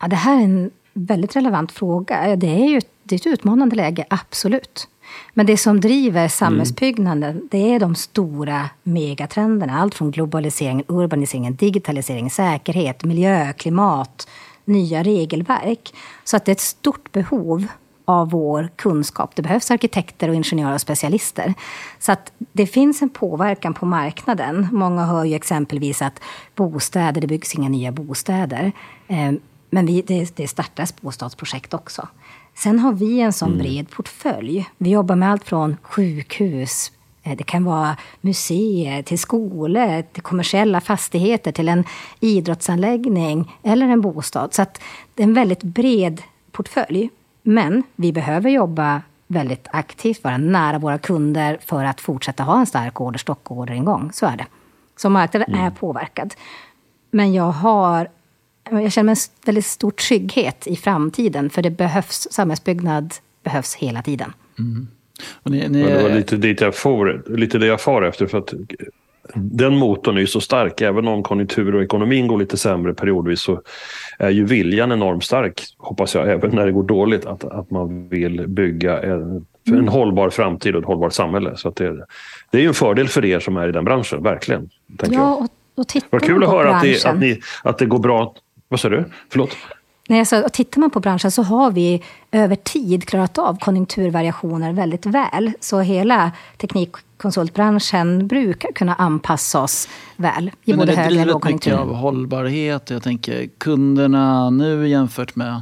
[0.00, 2.36] Ja, det här är en väldigt relevant fråga.
[2.36, 2.80] Det är ju
[3.10, 4.88] det är ett utmanande läge, absolut.
[5.34, 7.48] Men det som driver samhällsbyggnaden, mm.
[7.50, 9.80] det är de stora megatrenderna.
[9.80, 14.28] Allt från globalisering, urbanisering, digitalisering, säkerhet, miljö, klimat,
[14.64, 15.94] nya regelverk.
[16.24, 17.66] Så att det är ett stort behov
[18.10, 19.30] av vår kunskap.
[19.34, 21.54] Det behövs arkitekter, och ingenjörer och specialister.
[21.98, 24.68] Så att det finns en påverkan på marknaden.
[24.72, 26.20] Många hör ju exempelvis att
[26.54, 28.72] bostäder, det byggs inga nya bostäder.
[29.08, 29.32] Eh,
[29.70, 32.08] men vi, det, det startas bostadsprojekt också.
[32.54, 33.58] Sen har vi en sån mm.
[33.58, 34.68] bred portfölj.
[34.78, 36.92] Vi jobbar med allt från sjukhus,
[37.22, 41.84] eh, det kan vara museer, till skolor, till kommersiella fastigheter, till en
[42.20, 44.54] idrottsanläggning eller en bostad.
[44.54, 44.80] Så att
[45.14, 47.10] det är en väldigt bred portfölj.
[47.42, 52.66] Men vi behöver jobba väldigt aktivt, vara nära våra kunder för att fortsätta ha en
[52.66, 54.10] stark orderstock och orderingång.
[54.12, 54.46] Så är det.
[54.96, 55.66] Så marknaden mm.
[55.66, 56.34] är påverkad.
[57.10, 58.08] Men jag har
[58.70, 61.50] jag känner en väldigt stor trygghet i framtiden.
[61.50, 64.32] För det behövs, samhällsbyggnad behövs hela tiden.
[64.58, 64.88] Mm.
[65.42, 65.82] Ni, ni...
[65.82, 68.26] det var lite dit jag for, lite det jag far efter.
[68.26, 68.54] För att
[69.34, 70.80] den motorn är ju så stark.
[70.80, 73.62] Även om konjunktur och ekonomin går lite sämre periodvis så
[74.18, 78.08] är ju viljan enormt stark, hoppas jag, även när det går dåligt, att, att man
[78.08, 79.88] vill bygga en, en mm.
[79.88, 81.56] hållbar framtid och ett hållbart samhälle.
[81.56, 82.06] Så det,
[82.50, 84.70] det är ju en fördel för er som är i den branschen, verkligen.
[85.10, 88.34] Ja, och, och Vad kul att höra att det, att, ni, att det går bra.
[88.68, 89.04] Vad sa du?
[89.30, 89.56] Förlåt?
[90.10, 95.06] Nej, alltså, tittar man på branschen så har vi över tid klarat av konjunkturvariationer väldigt
[95.06, 95.52] väl.
[95.60, 101.70] Så hela teknikkonsultbranschen brukar kunna anpassa oss väl i Men både hög och lågkonjunktur.
[101.70, 102.90] mycket av hållbarhet?
[102.90, 105.60] Jag tänker kunderna nu jämfört med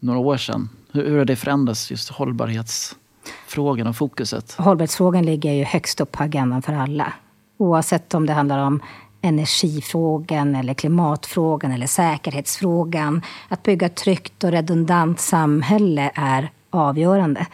[0.00, 0.68] några år sedan.
[0.92, 4.54] Hur, hur har det förändrats, just hållbarhetsfrågan och fokuset?
[4.58, 7.12] Hållbarhetsfrågan ligger ju högst upp på agendan för alla.
[7.56, 8.80] Oavsett om det handlar om
[9.20, 13.22] energifrågan eller klimatfrågan eller säkerhetsfrågan.
[13.48, 17.46] Att bygga ett tryggt och redundant samhälle är avgörande.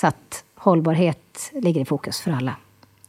[0.00, 2.56] Så att hållbarhet ligger i fokus för alla.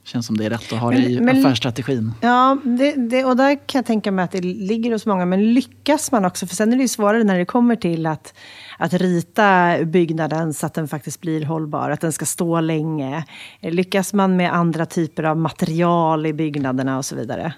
[0.04, 2.14] Känns som det är rätt att ha det i men, affärsstrategin.
[2.22, 5.26] Ja, det, det, och där kan jag tänka mig att det ligger hos många.
[5.26, 6.48] Men lyckas man också?
[6.48, 8.34] För sen är det ju svårare när det kommer till att,
[8.78, 13.26] att rita byggnaden så att den faktiskt blir hållbar, att den ska stå länge.
[13.62, 17.54] Lyckas man med andra typer av material i byggnaderna och så vidare?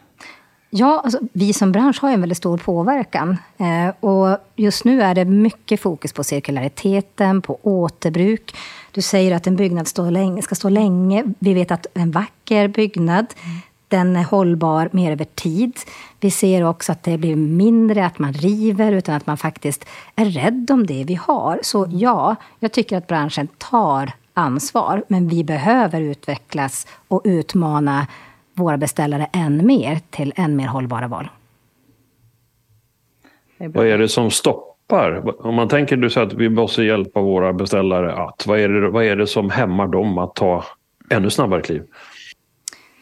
[0.76, 3.38] Ja, alltså, vi som bransch har en väldigt stor påverkan.
[3.58, 8.56] Eh, och just nu är det mycket fokus på cirkulariteten, på återbruk.
[8.92, 11.24] Du säger att en byggnad står länge, ska stå länge.
[11.40, 13.58] Vi vet att en vacker byggnad, mm.
[13.88, 15.80] den är hållbar mer över tid.
[16.20, 20.26] Vi ser också att det blir mindre att man river, utan att man faktiskt är
[20.26, 21.60] rädd om det vi har.
[21.64, 28.08] Så ja, jag tycker att branschen tar ansvar, men vi behöver utvecklas och utmana
[28.54, 31.30] våra beställare än mer till än mer hållbara val.
[33.58, 35.46] Vad är det som stoppar?
[35.46, 38.48] Om man tänker du säger att vi måste hjälpa våra beställare att.
[38.48, 40.63] Vad är, det, vad är det som hämmar dem att ta
[41.10, 41.84] ännu snabbare kliv?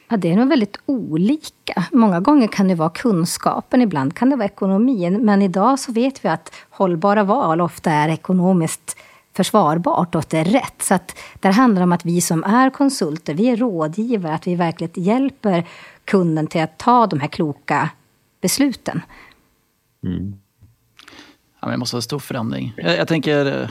[0.10, 1.84] Ja, det är nog väldigt olika.
[1.92, 5.26] Många gånger kan det vara kunskapen, ibland kan det vara ekonomin.
[5.26, 8.98] Men idag så vet vi att hållbara val ofta är ekonomiskt
[9.34, 10.82] försvarbart och att det är rätt.
[10.82, 14.48] Så att där handlar det om att vi som är konsulter, vi är rådgivare, att
[14.48, 15.68] vi verkligen hjälper
[16.06, 17.90] kunden till att ta de här kloka
[18.42, 19.02] besluten.
[20.04, 20.36] Mm.
[21.60, 22.74] Ja, men det måste vara en stor förändring.
[22.78, 23.70] Jag, jag tänker,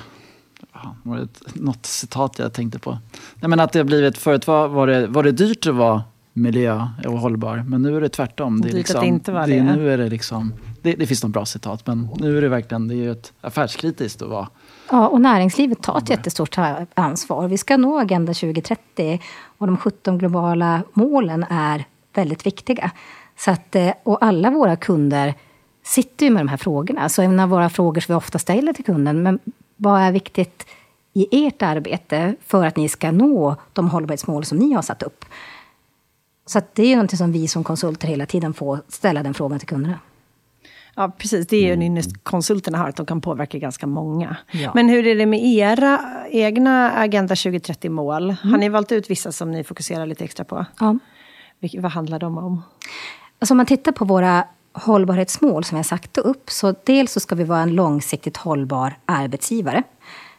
[1.02, 2.98] var det något citat jag tänkte på?
[3.34, 6.02] Nej, men att det har blivit, förut var, var, det, var det dyrt att vara
[6.32, 7.64] miljö och hållbar.
[7.66, 8.60] Men nu är det tvärtom.
[8.60, 9.54] Det, är liksom, inte var det.
[9.54, 9.62] det.
[9.62, 12.88] Nu är det liksom, det, det finns något bra citat, men nu är det verkligen
[12.88, 14.48] det är ju ett affärskritiskt att vara
[14.90, 16.58] Ja, och näringslivet tar ett jättestort
[16.94, 17.48] ansvar.
[17.48, 19.20] Vi ska nå Agenda 2030
[19.58, 22.90] och de 17 globala målen är väldigt viktiga.
[23.36, 25.34] Så att, eh, och alla våra kunder
[25.84, 27.08] sitter ju med de här frågorna.
[27.08, 29.38] Så en av våra frågor som vi ofta ställer till kunden, men
[29.76, 30.66] vad är viktigt
[31.12, 35.24] i ert arbete för att ni ska nå de hållbarhetsmål som ni har satt upp?
[36.46, 39.68] Så det är något som vi som konsulter hela tiden får ställa den frågan till
[39.68, 39.98] kunderna.
[40.94, 41.46] Ja, precis.
[41.46, 41.86] Det är ju en mm.
[41.86, 44.36] ynnest konsulterna har, att de kan påverka ganska många.
[44.50, 44.72] Ja.
[44.74, 46.00] Men hur är det med era
[46.30, 48.22] egna Agenda 2030-mål?
[48.22, 48.36] Mm.
[48.52, 50.66] Har ni valt ut vissa som ni fokuserar lite extra på?
[50.80, 50.98] Ja.
[51.60, 52.62] Vilka, vad handlar de om?
[53.38, 57.34] Alltså om man tittar på våra hållbarhetsmål som jag sagt upp, så dels så ska
[57.34, 59.82] vi vara en långsiktigt hållbar arbetsgivare.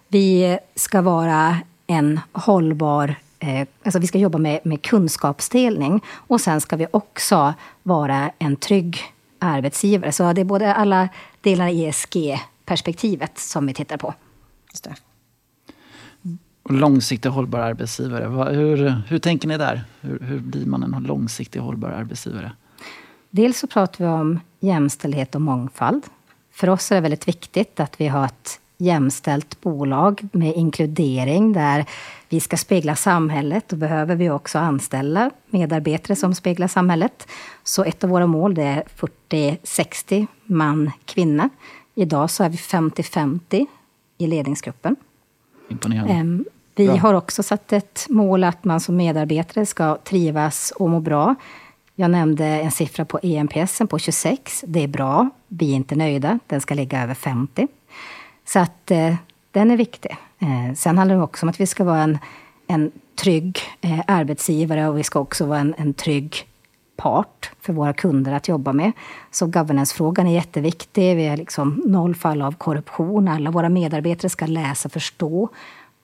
[0.07, 6.61] Vi ska vara en hållbar eh, alltså vi ska jobba med, med kunskapsdelning och sen
[6.61, 9.01] ska vi också vara en trygg
[9.41, 10.12] arbetsgivare.
[10.12, 11.10] Så det är både alla
[11.41, 14.13] delar i ESG-perspektivet som vi tittar på.
[14.71, 14.95] Just det.
[16.63, 19.84] Och långsiktigt hållbar arbetsgivare, hur, hur tänker ni där?
[20.01, 22.51] Hur, hur blir man en långsiktigt hållbar arbetsgivare?
[23.30, 26.04] Dels så pratar vi om jämställdhet och mångfald.
[26.51, 31.85] För oss är det väldigt viktigt att vi har ett jämställt bolag med inkludering där
[32.29, 33.69] vi ska spegla samhället.
[33.69, 37.27] Då behöver vi också anställa medarbetare som speglar samhället.
[37.63, 38.83] Så ett av våra mål är
[39.29, 41.49] 40-60 man kvinna.
[41.95, 43.65] Idag så är vi 50-50
[44.17, 44.95] i ledningsgruppen.
[45.69, 46.13] Imponerande.
[46.13, 46.95] Ehm, vi bra.
[46.95, 51.35] har också satt ett mål att man som medarbetare ska trivas och må bra.
[51.95, 54.63] Jag nämnde en siffra på EMPS på 26.
[54.67, 55.29] Det är bra.
[55.47, 56.39] Vi är inte nöjda.
[56.47, 57.67] Den ska ligga över 50.
[58.53, 59.15] Så att eh,
[59.51, 60.17] den är viktig.
[60.39, 62.17] Eh, sen handlar det också om att vi ska vara en,
[62.67, 66.47] en trygg eh, arbetsgivare och vi ska också vara en, en trygg
[66.97, 68.91] part för våra kunder att jobba med.
[69.31, 71.15] Så governance-frågan är jätteviktig.
[71.15, 73.27] Vi har liksom noll fall av korruption.
[73.27, 75.49] Alla våra medarbetare ska läsa och förstå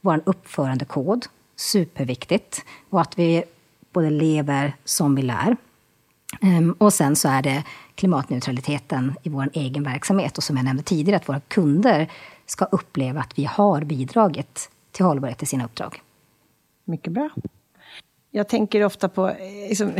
[0.02, 1.26] vår uppförandekod.
[1.56, 2.66] Superviktigt.
[2.90, 3.44] Och att vi
[3.94, 5.58] både lever som vi lär.
[6.42, 7.64] Ehm, och sen så är det
[7.96, 10.38] klimatneutraliteten i vår egen verksamhet.
[10.38, 12.08] Och som jag nämnde tidigare, att våra kunder
[12.48, 16.02] ska uppleva att vi har bidragit till hållbarhet i sina uppdrag.
[16.86, 17.30] Mycket bra.
[18.32, 19.32] Jag tänker ofta på
[19.70, 19.94] liksom,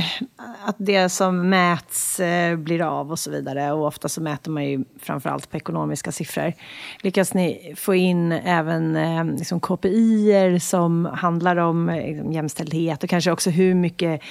[0.66, 3.72] att det som mäts eh, blir av och så vidare.
[3.72, 6.54] Och ofta så mäter man ju framförallt på ekonomiska siffror.
[7.02, 13.32] Lyckas ni få in även eh, liksom KPI som handlar om liksom, jämställdhet och kanske
[13.32, 14.22] också hur mycket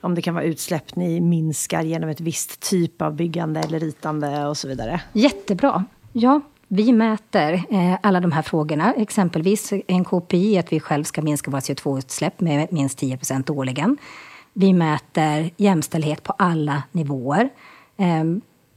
[0.00, 4.46] om det kan vara utsläpp ni minskar genom ett visst typ av byggande eller ritande
[4.46, 5.00] och så vidare?
[5.12, 5.84] Jättebra.
[6.12, 8.94] Ja, vi mäter eh, alla de här frågorna.
[8.94, 13.98] Exempelvis en KPI att vi själv ska minska våra CO2-utsläpp med minst 10 procent årligen.
[14.52, 17.48] Vi mäter jämställdhet på alla nivåer.
[17.96, 18.24] Eh,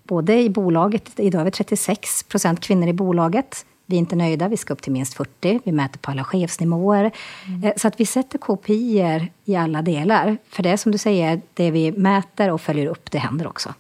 [0.04, 3.66] både i bolaget, idag är vi 36 procent kvinnor i bolaget.
[3.86, 5.60] Vi är inte nöjda, vi ska upp till minst 40.
[5.64, 7.12] Vi mäter på alla chefsnivåer.
[7.48, 7.64] Mm.
[7.64, 10.38] Eh, så att vi sätter KPI i alla delar.
[10.50, 13.74] För det är som du säger, det vi mäter och följer upp, det händer också.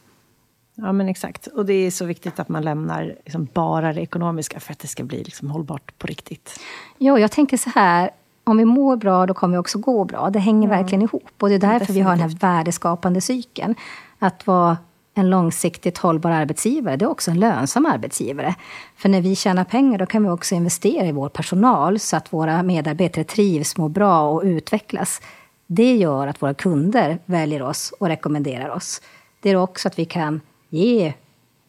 [0.82, 1.48] Ja, men exakt.
[1.48, 4.88] Och det är så viktigt att man lämnar liksom bara det ekonomiska för att det
[4.88, 6.60] ska bli liksom hållbart på riktigt.
[6.98, 8.10] Jo, jag tänker så här.
[8.44, 10.30] Om vi mår bra, då kommer vi också gå bra.
[10.30, 10.78] Det hänger mm.
[10.78, 11.32] verkligen ihop.
[11.40, 11.96] Och det är därför Definitivt.
[11.96, 13.76] vi har den här värdeskapande cykeln.
[14.20, 14.78] Att vara
[15.14, 18.56] en långsiktigt hållbar arbetsgivare, det är också en lönsam arbetsgivare.
[18.96, 22.34] För när vi tjänar pengar, då kan vi också investera i vår personal så att
[22.34, 25.22] våra medarbetare trivs, mår bra och utvecklas.
[25.68, 29.02] Det gör att våra kunder väljer oss och rekommenderar oss.
[29.40, 31.14] Det är också att vi kan ge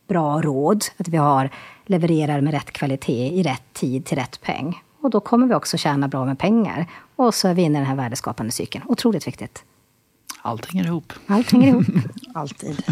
[0.08, 1.50] bra råd, att vi har
[1.86, 4.82] levererar med rätt kvalitet i rätt tid till rätt peng.
[5.00, 6.86] Och då kommer vi också tjäna bra med pengar.
[7.16, 8.84] Och så är vi inne i den här värdeskapande cykeln.
[8.88, 9.64] Otroligt viktigt.
[10.42, 11.12] Allt hänger ihop.
[11.26, 11.86] Allt hänger ihop.
[12.34, 12.82] Alltid.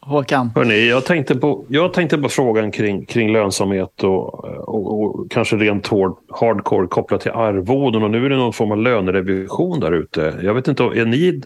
[0.00, 0.50] Håkan?
[0.54, 5.56] Hörrni, jag, tänkte på, jag tänkte på frågan kring, kring lönsamhet och, och, och kanske
[5.56, 8.02] rent hård, hardcore kopplat till arvoden.
[8.02, 10.40] Och nu är det någon form av lönerevision där ute.
[10.42, 11.42] Jag vet inte, är ni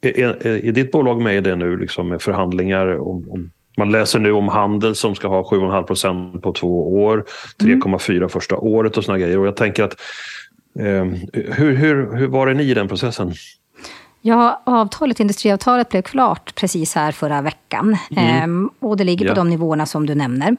[0.00, 2.98] är, är, är ditt bolag med i det nu liksom med förhandlingar?
[2.98, 7.24] Om, om, man läser nu om handel som ska ha 7,5 procent på två år,
[7.58, 8.28] 3,4 mm.
[8.28, 9.38] första året och såna grejer.
[9.38, 9.96] Och jag tänker att
[10.78, 13.34] Eh, hur, hur, hur var det ni i den processen?
[14.20, 17.96] Ja, avtalet, industriavtalet blev klart precis här förra veckan.
[18.10, 18.24] Mm.
[18.24, 19.34] Ehm, och det ligger på ja.
[19.34, 20.56] de nivåerna som du nämner.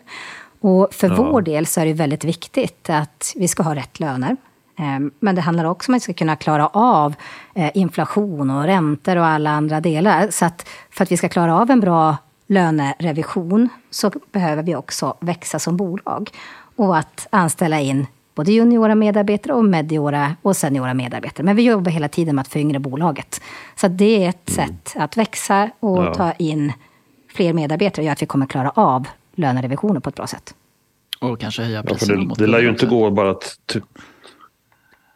[0.60, 1.15] Och för ja.
[1.15, 4.38] vår del så är det väldigt viktigt att vi ska ha rätt löner.
[4.82, 7.15] Ehm, men det handlar också om att vi ska kunna klara av
[7.54, 10.28] eh, inflation och räntor och alla andra delar.
[10.32, 12.17] Så att för att vi ska klara av en bra
[12.48, 16.30] lönerevision så behöver vi också växa som bolag.
[16.76, 21.46] Och att anställa in både juniora medarbetare och mediora och seniora medarbetare.
[21.46, 23.41] Men vi jobbar hela tiden med att föryngra bolaget.
[23.76, 24.67] Så det är ett mm.
[24.67, 26.13] sätt att växa och ja.
[26.13, 26.74] ta in
[27.34, 30.56] fler medarbetare och gör att vi kommer klara av lönerevisioner på ett bra sätt.
[31.20, 32.22] Och kanske höja priserna.
[32.22, 33.58] Ja, det, det lär ju inte gå bara att...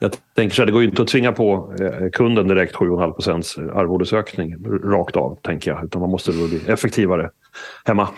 [0.06, 3.12] Jag tänker så här, det går ju inte att tvinga på eh, kunden direkt 7,5
[3.12, 5.86] procents arvodesökning rakt av, tänker jag.
[5.86, 7.30] Utan man måste bli effektivare
[7.86, 8.10] hemma.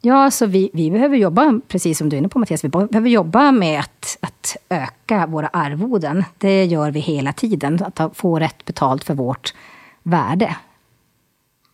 [0.00, 3.08] Ja, så vi, vi behöver jobba, precis som du är inne på Mattias, vi behöver
[3.08, 6.24] jobba med att, att öka våra arvoden.
[6.38, 9.54] Det gör vi hela tiden, att få rätt betalt för vårt
[10.02, 10.56] värde.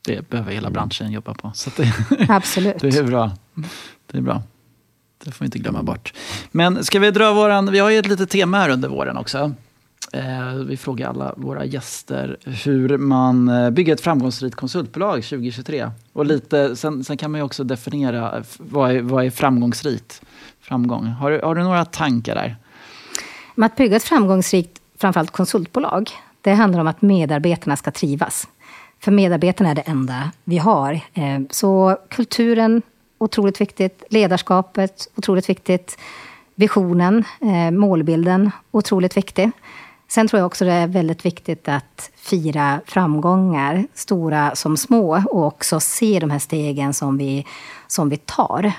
[0.05, 1.51] Det behöver hela branschen jobba på.
[1.53, 1.93] Så det,
[2.29, 2.79] Absolut.
[2.81, 3.31] det är bra.
[4.11, 4.41] Det är bra.
[5.23, 6.13] Det får vi inte glömma bort.
[6.51, 9.53] Men ska vi dra våran, vi har ju ett litet tema här under våren också.
[10.13, 15.91] Eh, vi frågar alla våra gäster hur man eh, bygger ett framgångsrikt konsultbolag 2023.
[16.13, 20.21] Och lite, sen, sen kan man ju också definiera vad är, vad är framgångsrikt
[20.61, 21.05] framgång.
[21.05, 22.55] Har du, har du några tankar där?
[23.55, 26.09] Med att bygga ett framgångsrikt, framförallt konsultbolag,
[26.41, 28.47] det handlar om att medarbetarna ska trivas.
[28.99, 30.93] För medarbetarna är det enda vi har.
[30.93, 32.81] Eh, så kulturen,
[33.17, 34.03] otroligt viktigt.
[34.09, 35.97] Ledarskapet, otroligt viktigt.
[36.55, 39.51] Visionen, eh, målbilden, otroligt viktig.
[40.07, 45.45] Sen tror jag också det är väldigt viktigt att fira framgångar, stora som små, och
[45.45, 47.45] också se de här stegen som vi,
[47.87, 48.71] som vi tar.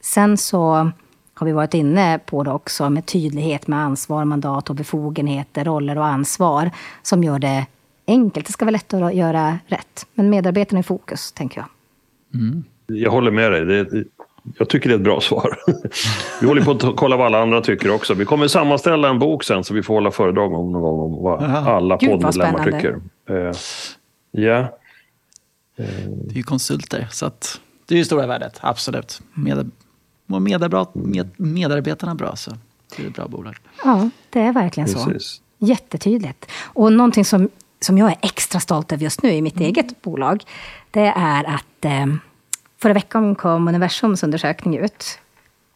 [0.00, 0.92] Sen så
[1.34, 5.98] har vi varit inne på det också med tydlighet med ansvar, mandat och befogenheter, roller
[5.98, 6.70] och ansvar
[7.02, 7.66] som gör det
[8.06, 8.46] enkelt.
[8.46, 10.06] Det ska vara lätt att göra rätt.
[10.14, 11.68] Men medarbetarna i fokus, tänker jag.
[12.40, 12.64] Mm.
[12.86, 13.64] Jag håller med dig.
[13.64, 14.04] Det,
[14.58, 15.58] jag tycker det är ett bra svar.
[16.40, 18.14] Vi håller på att kolla vad alla andra tycker också.
[18.14, 21.22] Vi kommer sammanställa en bok sen så vi får hålla föredrag om någon gång om
[21.22, 21.70] vad Aha.
[21.70, 23.00] alla poddmedlemmar tycker.
[23.30, 23.52] Uh,
[24.30, 24.58] ja.
[24.60, 24.66] Uh.
[26.08, 29.20] Det är ju konsulter, så att det är ju stora värdet, absolut.
[29.34, 29.70] Med,
[30.26, 32.50] mår med, medarbetarna bra så
[32.96, 33.56] det är ett bra bolag.
[33.84, 35.22] Ja, det är verkligen Precis.
[35.22, 35.42] så.
[35.58, 36.50] Jättetydligt.
[36.62, 37.48] Och någonting som,
[37.80, 39.66] som jag är extra stolt över just nu i mitt mm.
[39.66, 40.44] eget bolag,
[40.90, 42.06] det är att eh,
[42.82, 45.18] Förra veckan kom Universums undersökning ut.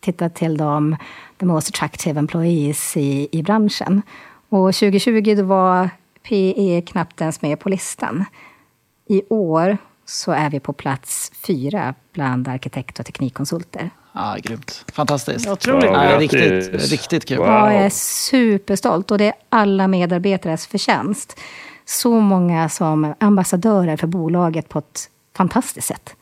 [0.00, 0.96] Tittade till de
[1.38, 4.02] the most attractive employees i, i branschen.
[4.48, 5.90] Och 2020 då var
[6.28, 8.24] PE knappt ens med på listan.
[9.08, 13.90] I år så är vi på plats fyra bland arkitekt och teknikkonsulter.
[14.12, 14.84] Ja, grymt.
[14.92, 15.48] Fantastiskt.
[15.48, 15.90] Otroligt.
[15.90, 17.38] Wow, ja, riktigt, riktigt kul.
[17.38, 17.46] Wow.
[17.46, 21.40] jag är superstolt och det är alla medarbetares förtjänst.
[21.84, 26.16] Så många som ambassadörer för bolaget på ett fantastiskt sätt.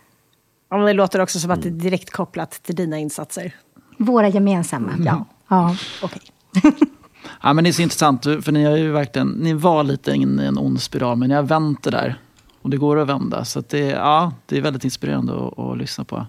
[0.70, 3.54] Ja, det låter också som att det är direkt kopplat till dina insatser.
[3.98, 4.92] Våra gemensamma.
[4.92, 5.06] Mm.
[5.06, 5.76] Ja, ja.
[6.02, 6.20] okej.
[6.52, 6.72] Okay.
[7.42, 10.42] ja, men det är så intressant, för ni, har ju verkligen, ni var lite inne
[10.44, 12.18] i en ond spiral, men ni har vänt det där.
[12.62, 13.44] Och det går att vända.
[13.44, 16.26] Så det, ja, det är väldigt inspirerande att, att, lyssna på.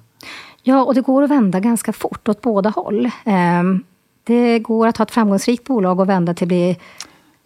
[0.63, 3.10] Ja, och det går att vända ganska fort åt båda håll.
[3.26, 3.84] Ehm,
[4.24, 6.78] det går att ha ett framgångsrikt bolag och vända till att bli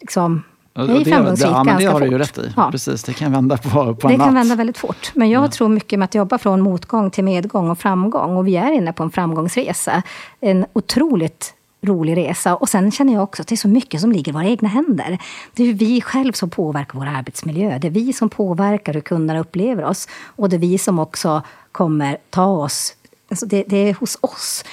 [0.00, 0.42] liksom,
[0.86, 2.52] det är framgångsrikt ja, ganska det har du ju rätt i.
[2.56, 2.70] Ja.
[2.70, 5.10] Precis, det kan vända på, på Det kan vända väldigt fort.
[5.14, 5.48] Men jag ja.
[5.48, 8.36] tror mycket med att jobba från motgång till medgång och framgång.
[8.36, 10.02] Och vi är inne på en framgångsresa.
[10.40, 12.56] En otroligt rolig resa.
[12.56, 14.68] Och sen känner jag också att det är så mycket som ligger i våra egna
[14.68, 15.18] händer.
[15.54, 17.78] Det är vi själva som påverkar vår arbetsmiljö.
[17.78, 20.08] Det är vi som påverkar hur kunderna upplever oss.
[20.24, 22.94] Och det är vi som också kommer ta oss...
[23.30, 24.64] Alltså det, det är hos oss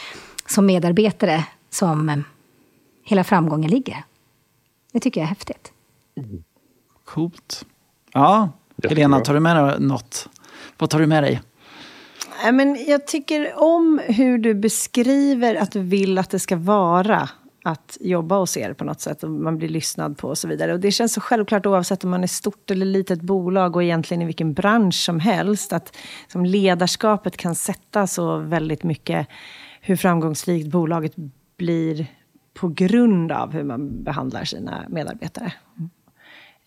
[0.46, 2.24] som medarbetare som
[3.04, 4.04] hela framgången ligger.
[4.92, 5.72] Det tycker jag är häftigt.
[7.06, 7.66] Coolt.
[8.14, 8.96] Ja, Jättebra.
[8.96, 10.30] Helena, tar du med dig något?
[10.78, 11.42] Vad tar du med dig?
[12.54, 17.30] Men jag tycker om hur du beskriver att du vill att det ska vara
[17.64, 20.74] att jobba hos er på något sätt och man blir lyssnad på och så vidare.
[20.74, 24.22] Och det känns så självklart oavsett om man är stort eller litet bolag och egentligen
[24.22, 25.74] i vilken bransch som helst.
[25.74, 29.28] Att som ledarskapet kan sätta så väldigt mycket
[29.82, 31.14] hur framgångsrikt bolaget
[31.58, 32.08] blir
[32.54, 35.54] på grund av hur man behandlar sina medarbetare.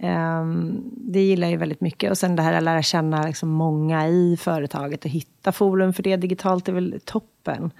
[0.02, 2.10] Um, det gillar jag väldigt mycket.
[2.10, 6.02] Och sen det här att lära känna liksom många i företaget och hitta forum för
[6.02, 7.70] det digitalt är väl toppen.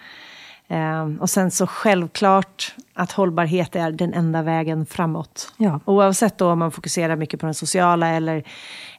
[0.69, 5.53] Um, och sen så självklart att hållbarhet är den enda vägen framåt.
[5.57, 5.81] Ja.
[5.85, 8.45] Oavsett då om man fokuserar mycket på den sociala eller,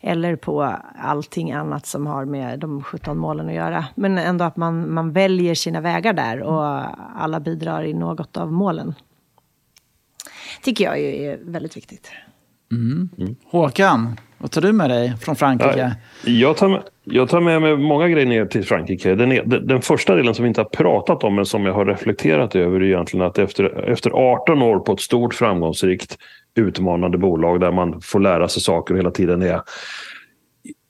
[0.01, 3.85] eller på allting annat som har med de 17 målen att göra.
[3.95, 6.63] Men ändå att man, man väljer sina vägar där och
[7.21, 8.93] alla bidrar i något av målen.
[10.63, 12.11] tycker jag ju är väldigt viktigt.
[13.45, 15.95] Håkan, vad tar du med dig från Frankrike?
[16.23, 19.15] Ja, jag, tar med, jag tar med mig många grejer ner till Frankrike.
[19.15, 21.73] Den, är, den, den första delen som vi inte har pratat om men som jag
[21.73, 26.17] har reflekterat över är egentligen att efter, efter 18 år på ett stort framgångsrikt
[26.55, 29.61] utmanande bolag där man får lära sig saker och hela tiden är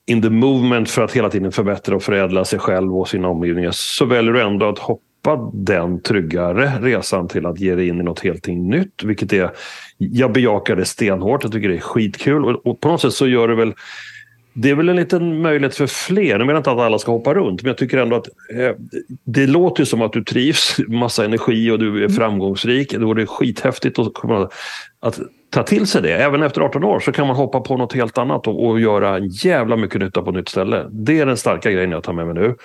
[0.06, 3.72] in the movement för att hela tiden förbättra och förädla sig själv och sina omgivningar
[3.74, 5.04] så väljer du ändå att hoppa
[5.54, 9.04] den tryggare resan till att ge dig in i något helt nytt.
[9.04, 9.52] Vilket är,
[9.98, 13.28] jag bejakar det stenhårt, jag tycker det är skitkul och, och på något sätt så
[13.28, 13.74] gör det väl
[14.54, 16.40] det är väl en liten möjlighet för fler.
[16.40, 18.76] Jag menar inte att alla ska hoppa runt, men jag tycker ändå att eh,
[19.26, 22.94] det låter som att du trivs, massa energi och du är framgångsrik.
[22.94, 24.08] Då är det skithäftigt att,
[25.00, 25.20] att
[25.50, 26.14] ta till sig det.
[26.14, 29.20] Även efter 18 år så kan man hoppa på något helt annat och, och göra
[29.20, 30.88] jävla mycket nytta på ett nytt ställe.
[30.92, 32.56] Det är den starka grejen jag tar med mig nu.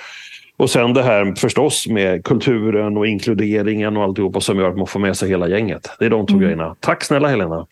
[0.58, 4.86] Och sen det här förstås med kulturen och inkluderingen och alltihopa som gör att man
[4.86, 5.90] får med sig hela gänget.
[5.98, 6.74] Det är de två grejerna.
[6.80, 7.66] Tack snälla Helena.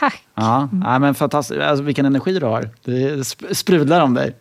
[0.00, 0.22] Tack.
[0.34, 1.60] Ja, ja men fantastiskt.
[1.60, 2.68] Alltså, vilken energi du har.
[2.84, 4.34] Det sp- sprudlar om dig.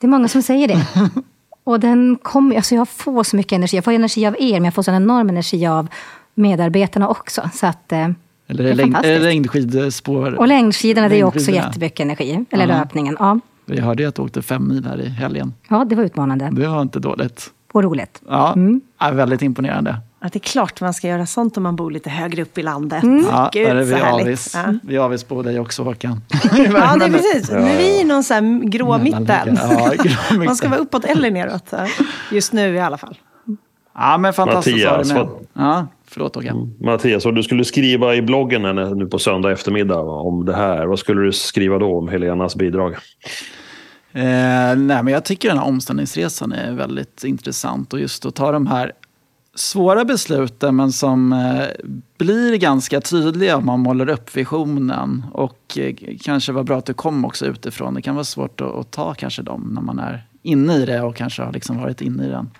[0.00, 0.86] Det är många som säger det.
[1.64, 3.76] Och den kommer, alltså jag får så mycket energi.
[3.76, 5.88] Jag får energi av er, men jag får så en enorm energi av
[6.34, 7.50] medarbetarna också.
[7.54, 8.08] Så att, eh,
[8.48, 9.22] Eller det är längd, fantastiskt.
[9.22, 10.34] längdskidspår.
[10.34, 12.44] Och längdskidorna, det är också jättemycket energi.
[12.50, 12.78] Eller Ja.
[12.78, 13.16] löpningen.
[13.18, 13.40] Ja.
[13.68, 15.54] Jag hörde ju att du åkte fem mil här i helgen.
[15.68, 16.48] ja, det var utmanande.
[16.52, 17.50] Det var inte dåligt.
[17.72, 18.22] Och roligt.
[18.28, 18.54] Ja,
[19.00, 19.96] ja, väldigt imponerande.
[20.20, 22.62] Att det är klart man ska göra sånt om man bor lite högre upp i
[22.62, 23.04] landet.
[23.30, 24.26] Ja, Gud, där är vi så härligt.
[24.26, 24.54] avis.
[24.66, 24.74] Ja.
[24.82, 26.20] Vi är avis på dig också Håkan.
[26.56, 27.50] Ja, det är precis.
[27.50, 29.58] Nu är vi i någon så här grå mitten.
[29.70, 30.44] Ja, grå mitten.
[30.44, 31.72] Man ska vara uppåt eller neråt.
[32.32, 33.18] Just nu i alla fall.
[33.94, 36.74] Ja, men fantastiskt Mattias, vad- Ja, förlåt Håkan.
[36.80, 40.86] Mattias, om du skulle skriva i bloggen här nu på söndag eftermiddag om det här.
[40.86, 42.94] Vad skulle du skriva då om Helenas bidrag?
[44.12, 47.92] Eh, nej, men jag tycker den här omställningsresan är väldigt intressant.
[47.92, 48.92] Och just att ta de här
[49.54, 51.86] svåra besluten men som eh,
[52.18, 55.26] blir ganska tydliga om man målar upp visionen.
[55.32, 57.94] Och eh, kanske var bra att du kom också utifrån.
[57.94, 61.00] Det kan vara svårt att, att ta kanske dem när man är inne i det
[61.00, 62.50] och kanske har liksom varit inne i den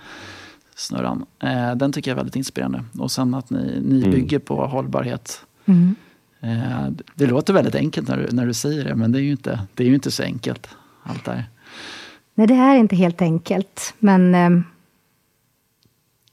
[0.79, 1.27] snurran.
[1.43, 2.85] Eh, den tycker jag är väldigt inspirerande.
[2.99, 5.45] Och sen att ni, ni bygger på hållbarhet.
[5.67, 5.95] Mm.
[6.41, 9.31] Eh, det- låter väldigt enkelt när du, när du säger det, men det är ju
[9.31, 10.69] inte, det är ju inte så enkelt.
[11.03, 11.45] Allt det här.
[12.35, 13.95] Nej, det är inte helt enkelt.
[13.99, 14.51] Men eh,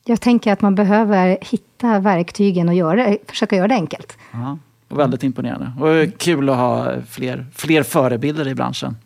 [0.05, 4.17] jag tänker att man behöver hitta verktygen och göra, försöka göra det enkelt.
[4.31, 4.57] Och
[4.89, 5.71] väldigt imponerande.
[5.79, 8.97] Och kul att ha fler, fler förebilder i branschen.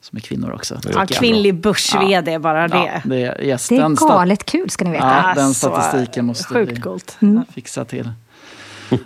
[0.00, 0.80] Som är kvinnor också.
[0.94, 3.02] Ja, kvinnlig börs-vd, bara Ja, det.
[3.04, 5.06] det är, yes, Det är galet kul, ska ni veta.
[5.06, 7.18] Ja, den Alltså, statistiken måste Sjukt vi coolt.
[7.54, 8.10] fixa till.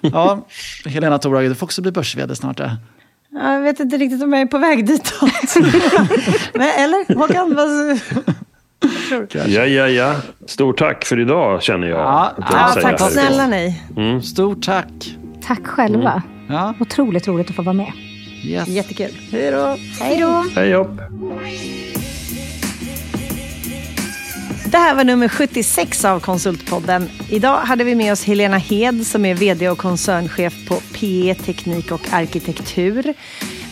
[0.00, 0.46] Ja,
[0.86, 2.58] Helena Torhage, du får också bli börs snart.
[2.58, 2.70] Ja.
[3.30, 5.56] Ja, Jag vet inte riktigt om jag är på väg ditåt.
[6.54, 7.54] Men, eller Håkan?
[7.54, 7.98] Vad...
[9.48, 10.14] Ja, ja, ja.
[10.46, 11.98] Stort tack för idag känner jag.
[11.98, 13.08] Ja, jag Ja, tack här.
[13.10, 13.80] snälla ni.
[14.22, 15.16] Stort tack!
[15.46, 16.22] Tack själva.
[16.48, 17.92] Ja, Otroligt roligt att få vara med.
[18.44, 18.68] yes.
[18.68, 19.10] Jättekul.
[19.30, 19.76] Hej då!
[20.00, 20.44] Hej då!
[20.54, 21.00] Hej upp.
[24.66, 27.08] Det här var nummer 76 av Konsultpodden.
[27.30, 31.92] Idag hade vi med oss Helena Hed som är vd och koncernchef på PE Teknik
[31.92, 33.14] och Arkitektur.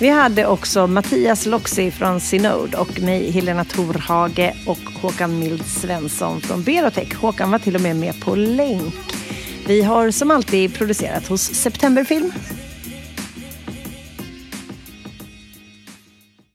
[0.01, 6.41] Vi hade också Mattias Loxi från Synode och mig, Helena Torhage och Håkan Mild Svensson
[6.41, 7.15] från Berotech.
[7.15, 8.95] Håkan var till och med med på länk.
[9.71, 12.33] Vi har som alltid producerat hos Septemberfilm.